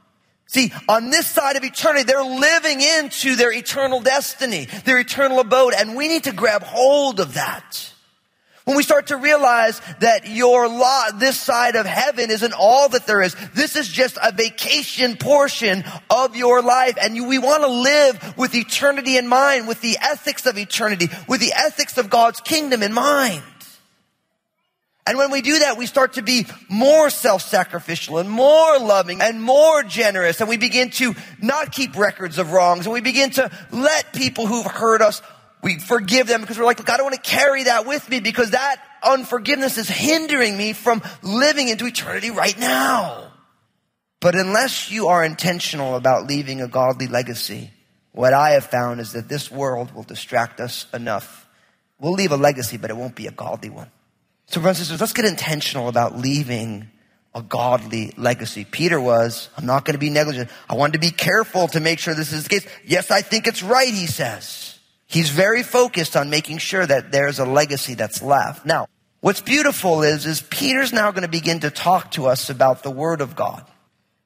See, 0.46 0.70
on 0.86 1.08
this 1.08 1.26
side 1.26 1.56
of 1.56 1.64
eternity, 1.64 2.04
they're 2.04 2.22
living 2.22 2.82
into 2.82 3.36
their 3.36 3.52
eternal 3.52 4.02
destiny, 4.02 4.66
their 4.84 4.98
eternal 4.98 5.40
abode, 5.40 5.72
and 5.74 5.96
we 5.96 6.08
need 6.08 6.24
to 6.24 6.32
grab 6.32 6.62
hold 6.62 7.20
of 7.20 7.34
that. 7.34 7.91
When 8.64 8.76
we 8.76 8.84
start 8.84 9.08
to 9.08 9.16
realize 9.16 9.80
that 10.00 10.28
your 10.28 10.68
lot, 10.68 11.18
this 11.18 11.40
side 11.40 11.74
of 11.74 11.84
heaven 11.84 12.30
isn't 12.30 12.52
all 12.52 12.88
that 12.90 13.06
there 13.06 13.20
is. 13.20 13.34
This 13.54 13.74
is 13.74 13.88
just 13.88 14.16
a 14.22 14.30
vacation 14.30 15.16
portion 15.16 15.82
of 16.08 16.36
your 16.36 16.62
life. 16.62 16.96
And 17.00 17.16
you, 17.16 17.24
we 17.24 17.38
want 17.38 17.64
to 17.64 17.68
live 17.68 18.38
with 18.38 18.54
eternity 18.54 19.16
in 19.16 19.26
mind, 19.26 19.66
with 19.66 19.80
the 19.80 19.98
ethics 20.00 20.46
of 20.46 20.58
eternity, 20.58 21.08
with 21.26 21.40
the 21.40 21.52
ethics 21.52 21.98
of 21.98 22.08
God's 22.08 22.40
kingdom 22.40 22.84
in 22.84 22.92
mind. 22.92 23.42
And 25.04 25.18
when 25.18 25.32
we 25.32 25.42
do 25.42 25.58
that, 25.58 25.76
we 25.76 25.86
start 25.86 26.12
to 26.12 26.22
be 26.22 26.46
more 26.68 27.10
self-sacrificial 27.10 28.18
and 28.18 28.30
more 28.30 28.78
loving 28.78 29.20
and 29.20 29.42
more 29.42 29.82
generous. 29.82 30.40
And 30.40 30.48
we 30.48 30.56
begin 30.56 30.90
to 30.90 31.16
not 31.40 31.72
keep 31.72 31.96
records 31.96 32.38
of 32.38 32.52
wrongs. 32.52 32.86
And 32.86 32.92
we 32.92 33.00
begin 33.00 33.30
to 33.30 33.50
let 33.72 34.12
people 34.12 34.46
who've 34.46 34.64
hurt 34.64 35.02
us, 35.02 35.20
we 35.62 35.78
forgive 35.78 36.26
them 36.26 36.40
because 36.40 36.58
we're 36.58 36.64
like, 36.64 36.78
look, 36.78 36.90
I 36.90 36.96
don't 36.96 37.06
want 37.06 37.22
to 37.22 37.30
carry 37.30 37.64
that 37.64 37.86
with 37.86 38.08
me 38.08 38.20
because 38.20 38.50
that 38.50 38.82
unforgiveness 39.02 39.78
is 39.78 39.88
hindering 39.88 40.56
me 40.56 40.72
from 40.72 41.02
living 41.22 41.68
into 41.68 41.86
eternity 41.86 42.30
right 42.30 42.58
now. 42.58 43.32
But 44.20 44.34
unless 44.34 44.90
you 44.90 45.08
are 45.08 45.24
intentional 45.24 45.96
about 45.96 46.26
leaving 46.26 46.60
a 46.60 46.68
godly 46.68 47.06
legacy, 47.06 47.70
what 48.12 48.32
I 48.32 48.50
have 48.50 48.66
found 48.66 49.00
is 49.00 49.12
that 49.12 49.28
this 49.28 49.50
world 49.50 49.94
will 49.94 50.02
distract 50.02 50.60
us 50.60 50.86
enough. 50.92 51.48
We'll 51.98 52.12
leave 52.12 52.32
a 52.32 52.36
legacy, 52.36 52.76
but 52.76 52.90
it 52.90 52.96
won't 52.96 53.14
be 53.14 53.26
a 53.26 53.32
godly 53.32 53.70
one. 53.70 53.90
So, 54.46 54.60
brothers 54.60 54.80
and 54.80 54.86
sisters, 54.86 55.00
let's 55.00 55.12
get 55.12 55.24
intentional 55.24 55.88
about 55.88 56.18
leaving 56.18 56.90
a 57.34 57.42
godly 57.42 58.12
legacy. 58.16 58.64
Peter 58.64 59.00
was, 59.00 59.48
I'm 59.56 59.64
not 59.64 59.84
going 59.84 59.94
to 59.94 59.98
be 59.98 60.10
negligent. 60.10 60.50
I 60.68 60.74
wanted 60.74 60.94
to 60.94 60.98
be 60.98 61.10
careful 61.10 61.68
to 61.68 61.80
make 61.80 61.98
sure 61.98 62.14
this 62.14 62.32
is 62.32 62.42
the 62.44 62.48
case. 62.48 62.66
Yes, 62.84 63.10
I 63.10 63.22
think 63.22 63.46
it's 63.46 63.62
right, 63.62 63.92
he 63.92 64.06
says. 64.06 64.71
He's 65.12 65.28
very 65.28 65.62
focused 65.62 66.16
on 66.16 66.30
making 66.30 66.58
sure 66.58 66.86
that 66.86 67.12
there's 67.12 67.38
a 67.38 67.44
legacy 67.44 67.94
that's 67.94 68.22
left. 68.22 68.64
Now, 68.64 68.86
what's 69.20 69.42
beautiful 69.42 70.02
is, 70.02 70.24
is 70.24 70.40
Peter's 70.40 70.92
now 70.92 71.10
going 71.10 71.22
to 71.22 71.28
begin 71.28 71.60
to 71.60 71.70
talk 71.70 72.12
to 72.12 72.26
us 72.26 72.48
about 72.48 72.82
the 72.82 72.90
Word 72.90 73.20
of 73.20 73.36
God. 73.36 73.64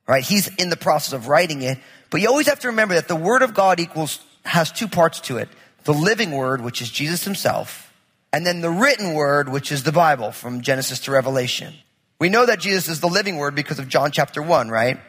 Right? 0.06 0.22
He's 0.22 0.46
in 0.56 0.70
the 0.70 0.76
process 0.76 1.12
of 1.12 1.26
writing 1.26 1.62
it, 1.62 1.78
but 2.10 2.20
you 2.20 2.28
always 2.28 2.46
have 2.46 2.60
to 2.60 2.68
remember 2.68 2.94
that 2.94 3.08
the 3.08 3.16
Word 3.16 3.42
of 3.42 3.52
God 3.52 3.80
equals, 3.80 4.20
has 4.44 4.70
two 4.70 4.86
parts 4.86 5.18
to 5.22 5.38
it. 5.38 5.48
The 5.82 5.92
living 5.92 6.30
Word, 6.30 6.60
which 6.60 6.80
is 6.80 6.88
Jesus 6.88 7.24
himself, 7.24 7.86
and 8.32 8.46
then 8.46 8.60
the 8.60 8.70
written 8.70 9.14
word, 9.14 9.48
which 9.48 9.72
is 9.72 9.82
the 9.82 9.92
Bible 9.92 10.30
from 10.30 10.60
Genesis 10.60 11.00
to 11.00 11.10
Revelation. 11.10 11.72
We 12.18 12.28
know 12.28 12.46
that 12.46 12.60
Jesus 12.60 12.88
is 12.88 13.00
the 13.00 13.08
living 13.08 13.38
word 13.38 13.54
because 13.54 13.78
of 13.78 13.88
John 13.88 14.10
chapter 14.10 14.42
1, 14.42 14.68
right? 14.68 15.00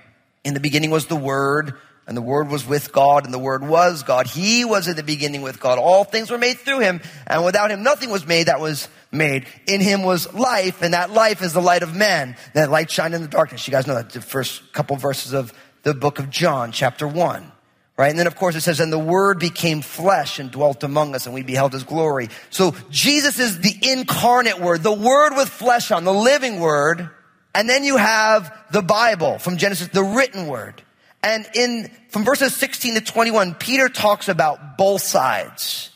In 0.44 0.54
the 0.54 0.60
beginning 0.60 0.92
was 0.92 1.08
the 1.08 1.16
word, 1.16 1.74
and 2.08 2.16
the 2.16 2.22
word 2.22 2.48
was 2.48 2.66
with 2.66 2.94
God, 2.94 3.26
and 3.26 3.34
the 3.34 3.40
word 3.40 3.68
was 3.68 4.04
God. 4.04 4.28
He 4.28 4.64
was 4.64 4.88
in 4.88 4.96
the 4.96 5.04
beginning 5.04 5.42
with 5.42 5.60
God. 5.60 5.78
All 5.78 6.06
things 6.06 6.32
were 6.32 6.38
made 6.38 6.58
through 6.58 6.80
him, 6.80 7.02
and 7.28 7.44
without 7.44 7.70
him 7.70 7.84
nothing 7.84 8.10
was 8.10 8.26
made 8.26 8.48
that 8.48 8.62
was 8.62 8.88
made. 9.12 9.46
In 9.68 9.82
him 9.82 10.04
was 10.04 10.34
life, 10.34 10.82
and 10.82 10.94
that 10.94 11.12
life 11.12 11.42
is 11.42 11.54
the 11.54 11.62
light 11.62 11.84
of 11.84 11.96
men. 11.96 12.38
That 12.54 12.72
light 12.72 12.90
shined 12.90 13.14
in 13.14 13.22
the 13.22 13.28
darkness. 13.28 13.68
You 13.68 13.72
guys 13.72 13.86
know 13.86 13.96
that 13.96 14.10
the 14.10 14.22
first 14.22 14.72
couple 14.72 14.96
verses 14.96 15.34
of 15.34 15.54
the 15.84 15.94
book 15.94 16.20
of 16.20 16.30
John, 16.30 16.72
chapter 16.72 17.08
1. 17.08 17.52
Right? 17.98 18.12
And 18.12 18.20
then 18.20 18.28
of 18.28 18.36
course 18.36 18.56
it 18.56 18.62
says, 18.62 18.80
and 18.80 18.94
the 18.94 19.00
word 19.00 19.40
became 19.40 19.82
flesh 19.82 20.38
and 20.38 20.52
dwelt 20.52 20.84
among 20.84 21.16
us 21.16 21.26
and 21.26 21.34
we 21.34 21.42
beheld 21.42 21.74
his 21.74 21.84
glory. 21.84 22.30
So 22.52 22.76
Jesus 22.92 23.40
is 23.40 23.60
the 23.60 23.76
incarnate 23.82 24.60
word, 24.60 24.84
the 24.84 24.94
word 24.94 25.36
with 25.36 25.50
flesh 25.50 25.90
on, 25.90 26.04
the 26.04 26.14
living 26.14 26.60
word. 26.60 27.10
And 27.56 27.68
then 27.68 27.84
you 27.84 27.98
have 27.98 28.56
the 28.72 28.84
Bible 28.84 29.40
from 29.40 29.58
Genesis, 29.58 29.88
the 29.88 30.04
written 30.04 30.46
word. 30.46 30.84
And 31.24 31.48
in, 31.54 31.92
from 32.10 32.24
verses 32.24 32.56
16 32.56 32.96
to 32.96 33.02
21, 33.02 33.56
Peter 33.56 33.90
talks 33.90 34.30
about 34.30 34.78
both 34.78 35.02
sides. 35.02 35.92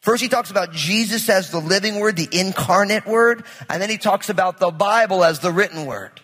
First, 0.00 0.22
he 0.22 0.28
talks 0.28 0.50
about 0.50 0.72
Jesus 0.72 1.30
as 1.30 1.50
the 1.50 1.60
living 1.60 1.98
word, 1.98 2.16
the 2.16 2.28
incarnate 2.30 3.06
word, 3.06 3.44
and 3.70 3.80
then 3.80 3.88
he 3.88 3.96
talks 3.96 4.28
about 4.28 4.58
the 4.58 4.70
Bible 4.70 5.24
as 5.24 5.40
the 5.40 5.50
written 5.50 5.86
word. 5.86 6.20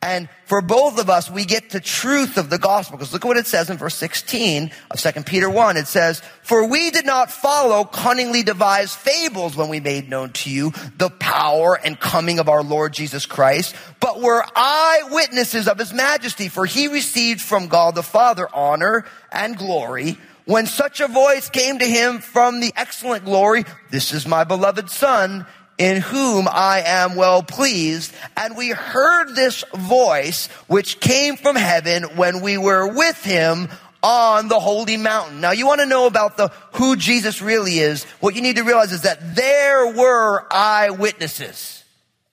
And 0.00 0.28
for 0.46 0.62
both 0.62 1.00
of 1.00 1.10
us, 1.10 1.28
we 1.28 1.44
get 1.44 1.70
the 1.70 1.80
truth 1.80 2.36
of 2.36 2.50
the 2.50 2.58
gospel. 2.58 2.96
Because 2.96 3.12
look 3.12 3.24
at 3.24 3.28
what 3.28 3.36
it 3.36 3.48
says 3.48 3.68
in 3.68 3.78
verse 3.78 3.96
16 3.96 4.70
of 4.92 5.00
2 5.00 5.22
Peter 5.22 5.50
1. 5.50 5.76
It 5.76 5.88
says, 5.88 6.22
For 6.42 6.68
we 6.68 6.92
did 6.92 7.04
not 7.04 7.32
follow 7.32 7.84
cunningly 7.84 8.44
devised 8.44 8.94
fables 8.94 9.56
when 9.56 9.68
we 9.68 9.80
made 9.80 10.08
known 10.08 10.30
to 10.34 10.50
you 10.50 10.72
the 10.96 11.10
power 11.10 11.78
and 11.82 11.98
coming 11.98 12.38
of 12.38 12.48
our 12.48 12.62
Lord 12.62 12.92
Jesus 12.92 13.26
Christ, 13.26 13.74
but 13.98 14.20
were 14.20 14.44
eyewitnesses 14.54 15.66
of 15.66 15.78
his 15.78 15.92
majesty. 15.92 16.48
For 16.48 16.64
he 16.64 16.86
received 16.86 17.40
from 17.40 17.66
God 17.66 17.96
the 17.96 18.04
Father 18.04 18.48
honor 18.54 19.04
and 19.32 19.56
glory 19.56 20.16
when 20.48 20.64
such 20.64 21.00
a 21.00 21.08
voice 21.08 21.50
came 21.50 21.78
to 21.78 21.84
him 21.84 22.20
from 22.20 22.60
the 22.60 22.72
excellent 22.74 23.26
glory, 23.26 23.66
this 23.90 24.14
is 24.14 24.26
my 24.26 24.44
beloved 24.44 24.88
son 24.88 25.44
in 25.78 26.02
whom 26.02 26.48
I 26.50 26.82
am 26.84 27.14
well 27.14 27.42
pleased. 27.42 28.12
And 28.36 28.56
we 28.56 28.70
heard 28.70 29.34
this 29.34 29.64
voice 29.74 30.48
which 30.66 31.00
came 31.00 31.36
from 31.36 31.56
heaven 31.56 32.02
when 32.16 32.40
we 32.42 32.58
were 32.58 32.92
with 32.92 33.22
him 33.24 33.68
on 34.02 34.48
the 34.48 34.60
holy 34.60 34.96
mountain. 34.96 35.40
Now 35.40 35.52
you 35.52 35.66
want 35.66 35.80
to 35.80 35.86
know 35.86 36.06
about 36.06 36.36
the 36.36 36.48
who 36.72 36.96
Jesus 36.96 37.40
really 37.40 37.78
is. 37.78 38.04
What 38.20 38.34
you 38.34 38.42
need 38.42 38.56
to 38.56 38.62
realize 38.62 38.92
is 38.92 39.02
that 39.02 39.34
there 39.34 39.92
were 39.92 40.46
eyewitnesses. 40.52 41.78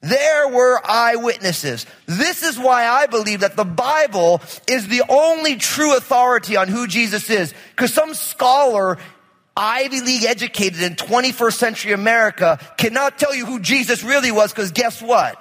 There 0.02 0.50
were 0.50 0.80
eyewitnesses. 0.86 1.88
This 2.06 2.44
is 2.44 2.60
why 2.60 2.86
I 2.86 3.08
believe 3.08 3.40
that 3.40 3.56
the 3.56 3.66
Bible 3.66 4.40
is 4.68 4.88
the 4.88 5.02
only 5.10 5.56
true 5.56 5.98
authority 5.98 6.58
on 6.58 6.68
who 6.68 6.86
Jesus 6.86 7.28
is. 7.32 7.56
Because 7.72 7.92
some 7.92 8.14
scholar, 8.14 9.00
Ivy 9.58 10.02
League 10.02 10.24
educated 10.24 10.82
in 10.82 10.96
21st 10.96 11.54
century 11.54 11.92
America, 11.94 12.60
cannot 12.78 13.18
tell 13.18 13.34
you 13.34 13.46
who 13.46 13.60
Jesus 13.60 14.04
really 14.04 14.32
was 14.32 14.52
because 14.52 14.72
guess 14.72 15.02
what? 15.02 15.38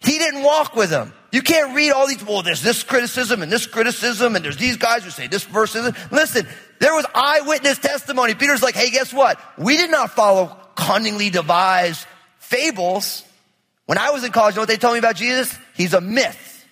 He 0.00 0.18
didn't 0.18 0.42
walk 0.42 0.76
with 0.76 0.90
him. 0.90 1.12
You 1.32 1.42
can't 1.42 1.74
read 1.74 1.90
all 1.92 2.06
these, 2.06 2.22
well, 2.22 2.42
there's 2.42 2.62
this 2.62 2.82
criticism 2.82 3.42
and 3.42 3.50
this 3.50 3.66
criticism 3.66 4.36
and 4.36 4.44
there's 4.44 4.58
these 4.58 4.76
guys 4.76 5.02
who 5.02 5.10
say 5.10 5.26
this 5.26 5.44
verse 5.44 5.74
is 5.74 5.92
Listen, 6.12 6.46
there 6.78 6.94
was 6.94 7.06
eyewitness 7.14 7.78
testimony. 7.78 8.34
Peter's 8.34 8.62
like, 8.62 8.74
hey, 8.74 8.90
guess 8.90 9.12
what? 9.12 9.40
We 9.56 9.76
did 9.76 9.90
not 9.90 10.10
follow 10.10 10.56
cunningly 10.74 11.30
devised 11.30 12.06
fables. 12.38 13.24
When 13.86 13.98
I 13.98 14.10
was 14.10 14.24
in 14.24 14.32
college, 14.32 14.54
you 14.54 14.58
know 14.58 14.62
what 14.62 14.68
they 14.68 14.76
told 14.76 14.94
me 14.94 14.98
about 14.98 15.16
Jesus? 15.16 15.56
He's 15.74 15.94
a 15.94 16.00
myth. 16.00 16.66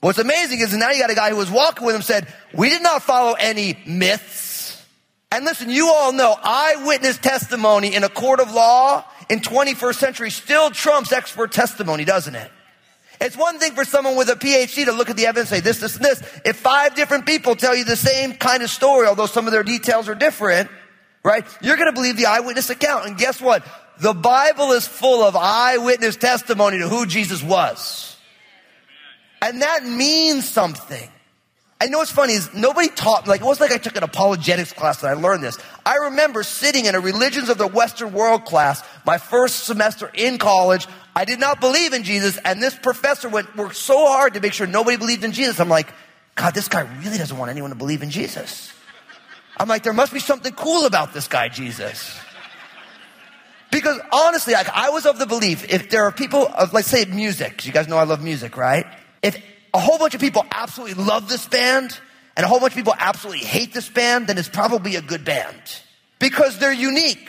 What's 0.00 0.18
amazing 0.18 0.60
is 0.60 0.76
now 0.76 0.90
you 0.90 1.00
got 1.00 1.10
a 1.10 1.14
guy 1.14 1.30
who 1.30 1.36
was 1.36 1.50
walking 1.50 1.86
with 1.86 1.96
him 1.96 2.02
said, 2.02 2.32
we 2.52 2.68
did 2.68 2.82
not 2.82 3.02
follow 3.02 3.34
any 3.34 3.78
myths. 3.86 4.43
And 5.34 5.44
listen, 5.44 5.68
you 5.68 5.88
all 5.88 6.12
know 6.12 6.38
eyewitness 6.40 7.18
testimony 7.18 7.92
in 7.92 8.04
a 8.04 8.08
court 8.08 8.38
of 8.38 8.52
law 8.52 9.04
in 9.28 9.40
21st 9.40 9.94
century 9.96 10.30
still 10.30 10.70
trumps 10.70 11.10
expert 11.10 11.50
testimony, 11.50 12.04
doesn't 12.04 12.36
it? 12.36 12.48
It's 13.20 13.36
one 13.36 13.58
thing 13.58 13.72
for 13.72 13.84
someone 13.84 14.14
with 14.14 14.28
a 14.28 14.36
PhD 14.36 14.84
to 14.84 14.92
look 14.92 15.10
at 15.10 15.16
the 15.16 15.26
evidence 15.26 15.50
and 15.50 15.56
say 15.56 15.60
this, 15.60 15.80
this, 15.80 15.96
and 15.96 16.04
this. 16.04 16.22
If 16.44 16.58
five 16.58 16.94
different 16.94 17.26
people 17.26 17.56
tell 17.56 17.74
you 17.74 17.84
the 17.84 17.96
same 17.96 18.34
kind 18.34 18.62
of 18.62 18.70
story, 18.70 19.08
although 19.08 19.26
some 19.26 19.46
of 19.46 19.52
their 19.52 19.64
details 19.64 20.08
are 20.08 20.14
different, 20.14 20.70
right? 21.24 21.44
You're 21.60 21.76
going 21.76 21.88
to 21.88 21.92
believe 21.92 22.16
the 22.16 22.26
eyewitness 22.26 22.70
account. 22.70 23.06
And 23.06 23.18
guess 23.18 23.40
what? 23.40 23.66
The 23.98 24.14
Bible 24.14 24.70
is 24.70 24.86
full 24.86 25.24
of 25.24 25.34
eyewitness 25.34 26.14
testimony 26.14 26.78
to 26.78 26.88
who 26.88 27.06
Jesus 27.06 27.42
was. 27.42 28.16
And 29.42 29.62
that 29.62 29.82
means 29.82 30.48
something. 30.48 31.10
I 31.84 31.88
know 31.88 31.98
what's 31.98 32.10
funny 32.10 32.32
is 32.32 32.54
nobody 32.54 32.88
taught 32.88 33.26
me, 33.26 33.28
like, 33.28 33.42
it 33.42 33.44
wasn't 33.44 33.68
like 33.68 33.78
I 33.78 33.82
took 33.82 33.94
an 33.94 34.04
apologetics 34.04 34.72
class 34.72 35.02
that 35.02 35.08
I 35.08 35.12
learned 35.20 35.44
this. 35.44 35.58
I 35.84 35.96
remember 36.04 36.42
sitting 36.42 36.86
in 36.86 36.94
a 36.94 37.00
religions 37.00 37.50
of 37.50 37.58
the 37.58 37.66
Western 37.66 38.14
world 38.14 38.46
class, 38.46 38.82
my 39.04 39.18
first 39.18 39.64
semester 39.64 40.10
in 40.14 40.38
college. 40.38 40.86
I 41.14 41.26
did 41.26 41.40
not 41.40 41.60
believe 41.60 41.92
in 41.92 42.02
Jesus, 42.02 42.38
and 42.42 42.62
this 42.62 42.74
professor 42.74 43.28
went, 43.28 43.54
worked 43.54 43.76
so 43.76 44.06
hard 44.06 44.32
to 44.32 44.40
make 44.40 44.54
sure 44.54 44.66
nobody 44.66 44.96
believed 44.96 45.24
in 45.24 45.32
Jesus. 45.32 45.60
I'm 45.60 45.68
like, 45.68 45.92
God, 46.36 46.54
this 46.54 46.68
guy 46.68 46.88
really 47.04 47.18
doesn't 47.18 47.36
want 47.36 47.50
anyone 47.50 47.68
to 47.68 47.76
believe 47.76 48.02
in 48.02 48.08
Jesus. 48.08 48.72
I'm 49.58 49.68
like, 49.68 49.82
there 49.82 49.92
must 49.92 50.14
be 50.14 50.20
something 50.20 50.54
cool 50.54 50.86
about 50.86 51.12
this 51.12 51.28
guy, 51.28 51.48
Jesus. 51.48 52.18
Because 53.70 54.00
honestly, 54.10 54.54
like, 54.54 54.70
I 54.70 54.88
was 54.88 55.04
of 55.04 55.18
the 55.18 55.26
belief 55.26 55.70
if 55.70 55.90
there 55.90 56.04
are 56.04 56.12
people 56.12 56.48
of, 56.48 56.72
let's 56.72 56.88
say, 56.88 57.04
music, 57.04 57.66
you 57.66 57.72
guys 57.72 57.88
know 57.88 57.98
I 57.98 58.04
love 58.04 58.22
music, 58.22 58.56
right? 58.56 58.86
If 59.20 59.36
a 59.74 59.80
whole 59.80 59.98
bunch 59.98 60.14
of 60.14 60.20
people 60.20 60.46
absolutely 60.52 61.04
love 61.04 61.28
this 61.28 61.46
band 61.46 61.98
and 62.36 62.44
a 62.44 62.48
whole 62.48 62.60
bunch 62.60 62.72
of 62.72 62.76
people 62.76 62.94
absolutely 62.96 63.44
hate 63.44 63.74
this 63.74 63.88
band, 63.88 64.28
then 64.28 64.38
it's 64.38 64.48
probably 64.48 64.96
a 64.96 65.02
good 65.02 65.24
band 65.24 65.60
because 66.18 66.58
they're 66.58 66.72
unique, 66.72 67.28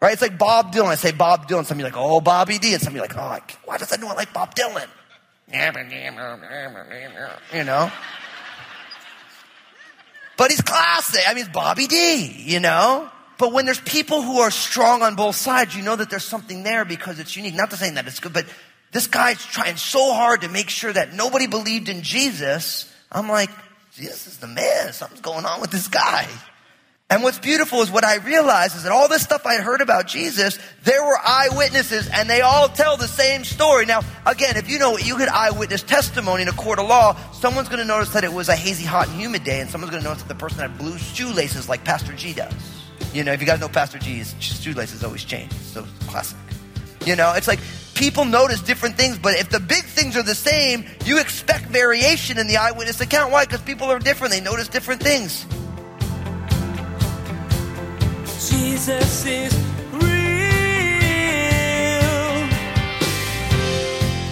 right? 0.00 0.12
It's 0.12 0.22
like 0.22 0.38
Bob 0.38 0.72
Dylan. 0.72 0.86
I 0.86 0.94
say 0.94 1.12
Bob 1.12 1.48
Dylan. 1.48 1.66
Some 1.66 1.76
of 1.76 1.78
you 1.80 1.84
like, 1.84 1.96
oh, 1.96 2.20
Bobby 2.20 2.58
D. 2.58 2.72
And 2.72 2.82
some 2.82 2.92
of 2.92 2.94
you 2.96 3.02
like, 3.02 3.16
oh, 3.16 3.38
why 3.64 3.78
does 3.78 3.92
anyone 3.92 4.16
like 4.16 4.32
Bob 4.32 4.54
Dylan? 4.54 4.86
You 7.52 7.64
know? 7.64 7.90
But 10.36 10.50
he's 10.50 10.60
classic. 10.60 11.22
I 11.26 11.34
mean, 11.34 11.44
it's 11.44 11.52
Bobby 11.52 11.86
D, 11.86 12.32
you 12.46 12.60
know? 12.60 13.10
But 13.38 13.52
when 13.52 13.64
there's 13.64 13.80
people 13.80 14.22
who 14.22 14.40
are 14.40 14.50
strong 14.50 15.02
on 15.02 15.14
both 15.14 15.36
sides, 15.36 15.76
you 15.76 15.82
know 15.82 15.94
that 15.94 16.10
there's 16.10 16.24
something 16.24 16.62
there 16.62 16.84
because 16.84 17.18
it's 17.18 17.36
unique. 17.36 17.54
Not 17.54 17.70
to 17.70 17.76
say 17.76 17.90
that 17.90 18.06
it's 18.06 18.20
good, 18.20 18.32
but 18.32 18.46
this 18.96 19.08
guy's 19.08 19.44
trying 19.44 19.76
so 19.76 20.14
hard 20.14 20.40
to 20.40 20.48
make 20.48 20.70
sure 20.70 20.90
that 20.90 21.12
nobody 21.12 21.46
believed 21.46 21.90
in 21.90 22.00
Jesus. 22.00 22.90
I'm 23.12 23.28
like, 23.28 23.50
Jesus 23.92 24.26
is 24.26 24.38
the 24.38 24.46
man. 24.46 24.94
Something's 24.94 25.20
going 25.20 25.44
on 25.44 25.60
with 25.60 25.70
this 25.70 25.88
guy. 25.88 26.26
And 27.10 27.22
what's 27.22 27.38
beautiful 27.38 27.82
is 27.82 27.90
what 27.90 28.04
I 28.04 28.16
realized 28.16 28.74
is 28.74 28.84
that 28.84 28.92
all 28.92 29.06
this 29.06 29.22
stuff 29.22 29.44
I 29.44 29.56
heard 29.56 29.82
about 29.82 30.06
Jesus, 30.06 30.58
there 30.84 31.04
were 31.04 31.18
eyewitnesses 31.22 32.08
and 32.10 32.28
they 32.28 32.40
all 32.40 32.70
tell 32.70 32.96
the 32.96 33.06
same 33.06 33.44
story. 33.44 33.84
Now, 33.84 34.00
again, 34.24 34.56
if 34.56 34.70
you 34.70 34.78
know 34.78 34.92
what 34.92 35.06
you 35.06 35.18
get 35.18 35.28
eyewitness 35.28 35.82
testimony 35.82 36.40
in 36.40 36.48
a 36.48 36.52
court 36.52 36.78
of 36.78 36.88
law, 36.88 37.18
someone's 37.32 37.68
going 37.68 37.80
to 37.80 37.84
notice 37.84 38.14
that 38.14 38.24
it 38.24 38.32
was 38.32 38.48
a 38.48 38.56
hazy, 38.56 38.86
hot, 38.86 39.08
and 39.08 39.20
humid 39.20 39.44
day 39.44 39.60
and 39.60 39.68
someone's 39.68 39.90
going 39.90 40.02
to 40.02 40.08
notice 40.08 40.22
that 40.22 40.28
the 40.28 40.40
person 40.40 40.60
had 40.60 40.78
blue 40.78 40.96
shoelaces 40.96 41.68
like 41.68 41.84
Pastor 41.84 42.14
G 42.14 42.32
does. 42.32 42.54
You 43.12 43.24
know, 43.24 43.34
if 43.34 43.42
you 43.42 43.46
guys 43.46 43.60
know 43.60 43.68
Pastor 43.68 43.98
G's 43.98 44.34
shoelaces 44.40 45.04
always 45.04 45.22
change. 45.22 45.52
So 45.52 45.84
classic. 46.06 46.38
You 47.04 47.14
know, 47.14 47.34
it's 47.34 47.46
like 47.46 47.60
people 47.96 48.24
notice 48.24 48.60
different 48.60 48.96
things, 48.96 49.18
but 49.18 49.34
if 49.34 49.48
the 49.48 49.58
big 49.58 49.82
things 49.84 50.16
are 50.16 50.22
the 50.22 50.34
same, 50.34 50.84
you 51.04 51.18
expect 51.18 51.64
variation 51.66 52.38
in 52.38 52.46
the 52.46 52.58
eyewitness 52.58 53.00
account. 53.00 53.32
Why? 53.32 53.44
Because 53.44 53.62
people 53.62 53.90
are 53.90 53.98
different. 53.98 54.32
They 54.32 54.40
notice 54.40 54.68
different 54.68 55.02
things. 55.02 55.44
Jesus 58.48 59.26
is 59.26 59.52
real. 59.92 60.06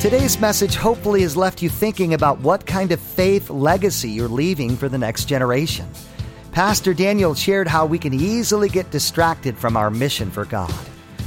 Today's 0.01 0.39
message 0.39 0.77
hopefully 0.77 1.23
has 1.23 1.35
left 1.37 1.63
you 1.63 1.71
thinking 1.71 2.13
about 2.13 2.41
what 2.41 2.67
kind 2.67 2.93
of 2.93 3.01
faith 3.01 3.49
legacy 3.49 4.11
you're 4.11 4.29
leaving 4.29 4.77
for 4.77 4.91
the 4.91 4.99
next 4.99 5.25
generation. 5.25 5.89
Pastor 6.53 6.93
Daniel 6.95 7.35
shared 7.35 7.67
how 7.67 7.87
we 7.87 7.99
can 7.99 8.13
easily 8.13 8.69
get 8.69 8.91
distracted 8.91 9.57
from 9.57 9.77
our 9.77 9.91
mission 9.91 10.31
for 10.31 10.45
God. 10.45 10.73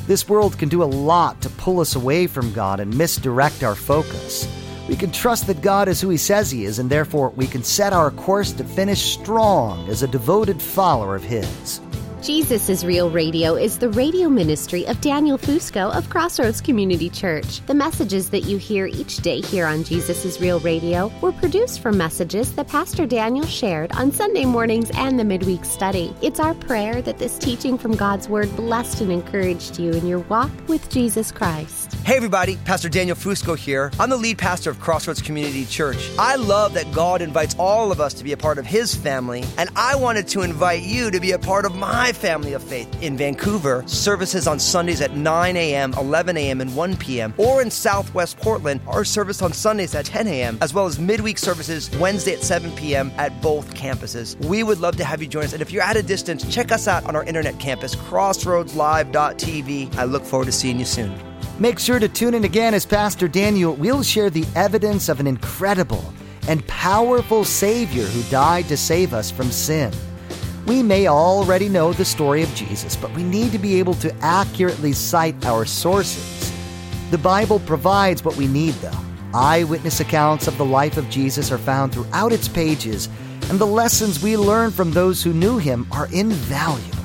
This 0.08 0.30
world 0.30 0.58
can 0.58 0.70
do 0.70 0.84
a 0.84 0.86
lot 0.86 1.42
to 1.42 1.50
pull 1.50 1.82
us 1.82 1.96
away 1.96 2.28
from 2.28 2.54
God 2.54 2.80
and 2.80 2.98
misdirect 2.98 3.62
our 3.62 3.76
focus. 3.76 4.48
We 4.88 4.96
can 4.96 5.12
trust 5.12 5.48
that 5.48 5.62
God 5.62 5.90
is 5.90 6.00
who 6.00 6.08
He 6.08 6.16
says 6.16 6.50
He 6.50 6.64
is, 6.64 6.80
and 6.80 6.90
therefore 6.90 7.32
we 7.32 7.46
can 7.46 7.62
set 7.62 7.92
our 7.92 8.10
course 8.12 8.54
to 8.54 8.64
finish 8.64 9.02
strong 9.20 9.86
as 9.90 10.04
a 10.04 10.08
devoted 10.08 10.62
follower 10.62 11.18
of 11.18 11.26
His. 11.26 11.82
Jesus 12.28 12.68
is 12.68 12.86
Real 12.86 13.10
Radio 13.10 13.56
is 13.56 13.80
the 13.80 13.88
radio 13.88 14.28
ministry 14.28 14.86
of 14.88 15.00
Daniel 15.00 15.38
Fusco 15.38 15.96
of 15.96 16.10
Crossroads 16.10 16.60
Community 16.60 17.10
Church. 17.10 17.66
The 17.68 17.74
messages 17.74 18.32
that 18.32 18.42
you 18.42 18.58
hear 18.58 18.86
each 18.86 19.20
day 19.20 19.40
here 19.40 19.66
on 19.66 19.86
Jesus 19.86 20.26
is 20.26 20.42
Real 20.42 20.60
Radio 20.60 21.10
were 21.22 21.32
produced 21.32 21.80
from 21.80 21.98
messages 21.98 22.54
that 22.56 22.68
Pastor 22.68 23.06
Daniel 23.06 23.46
shared 23.46 23.94
on 23.94 24.12
Sunday 24.12 24.44
mornings 24.44 24.92
and 24.96 25.18
the 25.18 25.24
midweek 25.24 25.64
study. 25.64 26.14
It's 26.22 26.42
our 26.42 26.54
prayer 26.54 27.02
that 27.04 27.18
this 27.18 27.40
teaching 27.40 27.78
from 27.78 27.96
God's 27.96 28.28
Word 28.28 28.54
blessed 28.58 29.00
and 29.00 29.12
encouraged 29.14 29.80
you 29.80 29.94
in 29.94 30.06
your 30.06 30.20
walk 30.20 30.52
with 30.68 30.90
Jesus 30.90 31.32
Christ. 31.32 31.94
Hey 32.04 32.18
everybody, 32.18 32.58
Pastor 32.66 32.90
Daniel 32.90 33.16
Fusco 33.16 33.58
here. 33.58 33.90
I'm 34.02 34.10
the 34.10 34.18
lead 34.18 34.38
pastor 34.38 34.70
of 34.70 34.82
Crossroads 34.82 35.22
Community 35.22 35.66
Church. 35.66 36.10
I 36.20 36.36
love 36.36 36.74
that 36.74 36.92
God 36.92 37.22
invites 37.22 37.56
all 37.58 37.90
of 37.90 38.02
us 38.02 38.14
to 38.16 38.26
be 38.26 38.34
a 38.34 38.38
part 38.38 38.58
of 38.58 38.66
His 38.66 38.94
family, 38.94 39.46
and 39.58 39.70
I 39.78 39.96
wanted 39.96 40.28
to 40.30 40.42
invite 40.42 40.84
you 40.84 41.10
to 41.12 41.22
be 41.22 41.32
a 41.32 41.40
part 41.40 41.64
of 41.64 41.74
my 41.74 42.12
family 42.18 42.54
of 42.54 42.64
faith 42.64 43.02
in 43.02 43.16
Vancouver. 43.16 43.84
Services 43.88 44.48
on 44.48 44.60
Sundays 44.60 45.02
at 45.02 45.16
9 45.16 45.56
a.m., 45.56 45.94
11 45.94 46.38
a.m., 46.38 46.60
and 46.60 46.76
1 46.76 46.98
p.m., 46.98 47.34
or 47.38 47.62
in 47.62 47.72
Southwest 47.72 48.38
Portland, 48.38 48.82
our 48.88 49.06
service 49.06 49.42
on 49.42 49.54
Sundays 49.54 49.96
at 49.96 50.06
10 50.06 50.28
a.m., 50.28 50.58
as 50.62 50.74
well 50.74 50.86
as 50.86 51.00
midweek 51.00 51.38
services 51.38 51.90
Wednesday 51.98 52.34
at 52.34 52.44
7 52.44 52.72
p.m. 52.74 53.12
at 53.18 53.42
both 53.42 53.74
campuses. 53.74 54.36
We 54.46 54.64
would 54.64 54.80
love 54.80 54.98
to 54.98 55.04
have 55.04 55.22
you 55.22 55.28
join 55.28 55.46
us, 55.46 55.54
and 55.54 55.62
if 55.62 55.72
you're 55.72 55.84
at 55.84 55.96
a 55.96 56.04
distance, 56.04 56.54
check 56.54 56.72
us 56.72 56.88
out 56.88 57.06
on 57.06 57.16
our 57.16 57.24
internet 57.24 57.60
campus, 57.60 57.96
crossroadslive.tv. 57.96 59.96
I 59.96 60.04
look 60.04 60.24
forward 60.24 60.46
to 60.46 60.52
seeing 60.52 60.80
you 60.80 60.86
soon. 60.86 61.18
Make 61.60 61.80
sure 61.80 62.00
to 62.00 62.08
tune 62.08 62.34
in 62.34 62.44
again 62.44 62.74
as 62.74 62.86
Pastor 62.86 63.28
Daniel 63.28 63.76
will 63.76 64.04
share 64.04 64.30
the 64.30 64.46
evidence 64.56 65.10
of 65.10 65.20
an 65.20 65.28
incredible 65.28 66.14
and 66.48 66.66
powerful 66.68 67.44
Savior 67.44 68.06
who 68.06 68.30
died 68.30 68.68
to 68.68 68.78
save 68.78 69.14
us 69.14 69.32
from 69.32 69.52
sin. 69.52 69.92
We 70.68 70.84
may 70.84 71.08
already 71.08 71.70
know 71.70 71.94
the 71.94 72.06
story 72.06 72.44
of 72.44 72.54
Jesus, 72.54 72.96
but 72.96 73.14
we 73.16 73.24
need 73.24 73.52
to 73.54 73.58
be 73.60 73.80
able 73.80 73.96
to 73.96 74.14
accurately 74.18 74.94
cite 74.94 75.46
our 75.46 75.66
sources. 75.66 76.52
The 77.10 77.18
Bible 77.18 77.60
provides 77.60 78.24
what 78.24 78.36
we 78.36 78.48
need, 78.48 78.74
though 78.76 79.08
Eyewitness 79.34 80.00
accounts 80.00 80.48
of 80.48 80.58
the 80.58 80.66
life 80.66 80.98
of 80.98 81.10
Jesus 81.10 81.52
are 81.52 81.58
found 81.58 81.94
throughout 81.94 82.32
its 82.32 82.48
pages, 82.48 83.08
and 83.50 83.60
the 83.60 83.68
lessons 83.68 84.24
we 84.24 84.38
learn 84.38 84.72
from 84.72 84.92
those 84.92 85.22
who 85.22 85.34
knew 85.34 85.58
him 85.58 85.86
are 85.92 86.08
invaluable. 86.14 86.98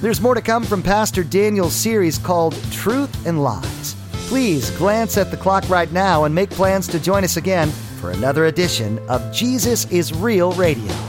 There's 0.00 0.20
more 0.20 0.34
to 0.34 0.42
come 0.42 0.62
from 0.62 0.82
Pastor 0.82 1.24
Daniel's 1.24 1.74
series 1.74 2.18
called 2.18 2.54
Truth 2.70 3.26
and 3.26 3.42
Lies. 3.42 3.96
Please 4.28 4.70
glance 4.72 5.16
at 5.16 5.30
the 5.30 5.36
clock 5.36 5.68
right 5.68 5.90
now 5.90 6.24
and 6.24 6.34
make 6.34 6.50
plans 6.50 6.86
to 6.88 7.00
join 7.00 7.24
us 7.24 7.36
again 7.36 7.70
for 8.00 8.10
another 8.10 8.46
edition 8.46 8.98
of 9.08 9.32
Jesus 9.32 9.90
is 9.90 10.12
Real 10.12 10.52
Radio. 10.52 11.07